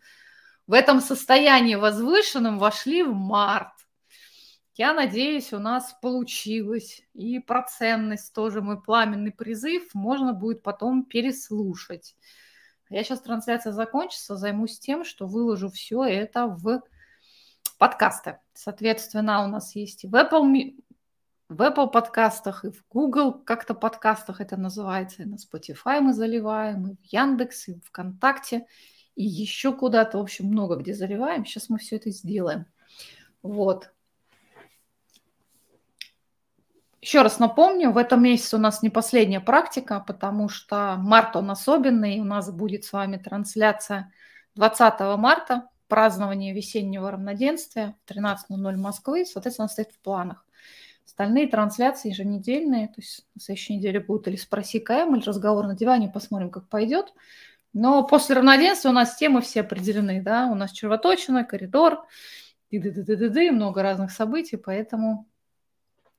[0.66, 3.74] в этом состоянии возвышенном вошли в март.
[4.76, 7.02] Я надеюсь, у нас получилось.
[7.12, 12.16] И про ценность тоже мой пламенный призыв можно будет потом переслушать.
[12.88, 16.82] Я сейчас трансляция закончится, займусь тем, что выложу все это в
[17.78, 18.38] подкасты.
[18.52, 20.76] Соответственно, у нас есть и в Apple,
[21.48, 26.88] в Apple подкастах, и в Google как-то подкастах это называется, и на Spotify мы заливаем,
[26.88, 28.66] и в Яндекс, и в ВКонтакте,
[29.14, 31.44] и еще куда-то, в общем, много где заливаем.
[31.44, 32.66] Сейчас мы все это сделаем.
[33.42, 33.92] Вот.
[37.00, 41.50] Еще раз напомню, в этом месяце у нас не последняя практика, потому что март он
[41.50, 42.20] особенный.
[42.20, 44.12] У нас будет с вами трансляция
[44.56, 50.44] 20 марта, празднование весеннего равноденствия в 13.00 Москвы, соответственно, стоит в планах.
[51.06, 55.74] Остальные трансляции еженедельные, то есть на следующей неделе будут или «Спроси КМ», или «Разговор на
[55.74, 57.12] диване», посмотрим, как пойдет.
[57.72, 62.06] Но после равноденствия у нас темы все определены, да, у нас червоточина, коридор,
[62.70, 62.78] и
[63.50, 65.26] много разных событий, поэтому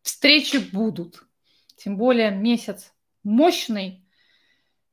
[0.02, 1.24] встречи будут.
[1.76, 4.06] Тем более месяц мощный.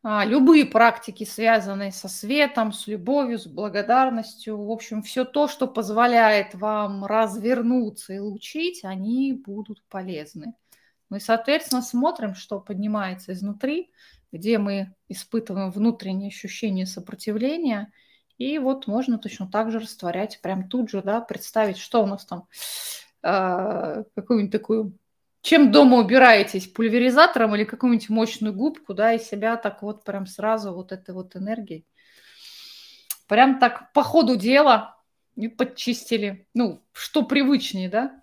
[0.03, 5.67] А, любые практики, связанные со светом, с любовью, с благодарностью, в общем, все то, что
[5.67, 10.55] позволяет вам развернуться и лучить, они будут полезны.
[11.11, 13.91] Ну и, соответственно, смотрим, что поднимается изнутри,
[14.31, 17.93] где мы испытываем внутреннее ощущение сопротивления.
[18.37, 22.25] И вот можно точно так же растворять, прям тут же, да, представить, что у нас
[22.25, 22.47] там
[23.23, 24.93] а, какую-нибудь такую...
[25.41, 26.67] Чем дома убираетесь?
[26.67, 31.37] Пульверизатором или какую-нибудь мощную губку, да, и себя так вот прям сразу вот этой вот
[31.37, 31.87] энергией.
[33.29, 34.97] Прям так по ходу дела
[35.37, 36.47] и подчистили.
[36.55, 38.21] Ну, что привычнее, да?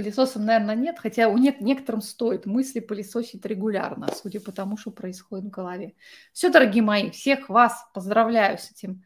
[0.00, 4.90] пылесосом, наверное, нет, хотя у нет, некоторым стоит мысли пылесосить регулярно, судя по тому, что
[4.90, 5.94] происходит в голове.
[6.32, 9.04] Все, дорогие мои, всех вас поздравляю с этим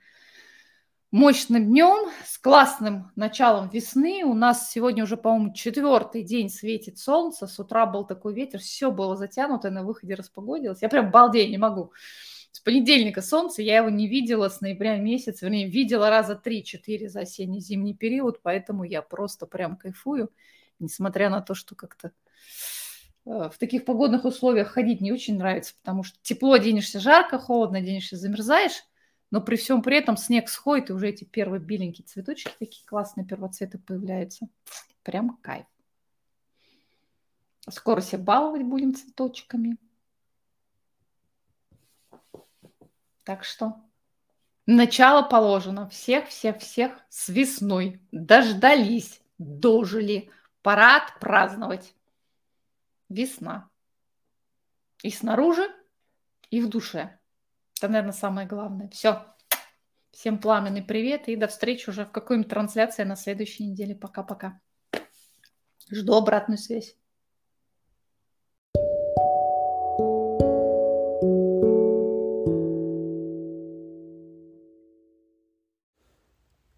[1.14, 4.24] мощным днем, с классным началом весны.
[4.24, 7.46] У нас сегодня уже, по-моему, четвертый день светит солнце.
[7.46, 10.82] С утра был такой ветер, все было затянуто, на выходе распогодилось.
[10.82, 11.92] Я прям балдею не могу.
[12.50, 17.20] С понедельника солнце, я его не видела с ноября месяца, вернее, видела раза три-четыре за
[17.20, 20.32] осенне-зимний период, поэтому я просто прям кайфую,
[20.80, 22.10] несмотря на то, что как-то
[23.24, 27.78] э, в таких погодных условиях ходить не очень нравится, потому что тепло оденешься жарко, холодно
[27.78, 28.82] оденешься замерзаешь,
[29.34, 33.26] но при всем при этом снег сходит, и уже эти первые беленькие цветочки, такие классные
[33.26, 34.46] первоцветы появляются.
[35.02, 35.66] Прям кайф.
[37.68, 39.76] Скоро себя баловать будем цветочками.
[43.24, 43.84] Так что
[44.66, 45.88] начало положено.
[45.88, 48.00] Всех-всех-всех с весной.
[48.12, 50.30] Дождались, дожили.
[50.62, 51.92] Пора отпраздновать.
[53.08, 53.68] Весна.
[55.02, 55.68] И снаружи,
[56.50, 57.18] и в душе.
[57.76, 58.88] Это, наверное, самое главное.
[58.88, 59.24] Все.
[60.12, 63.94] Всем пламенный привет и до встречи уже в какой-нибудь трансляции на следующей неделе.
[63.96, 64.60] Пока-пока.
[65.90, 66.96] Жду обратную связь.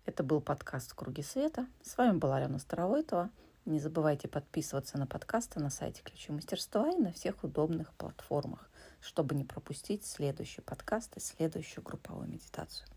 [0.06, 1.66] Это был подкаст «Круги света».
[1.82, 3.30] С вами была Алена Старовойтова.
[3.66, 8.70] Не забывайте подписываться на подкасты на сайте Ключи Мастерства и на всех удобных платформах,
[9.00, 12.88] чтобы не пропустить следующий подкаст и следующую групповую медитацию.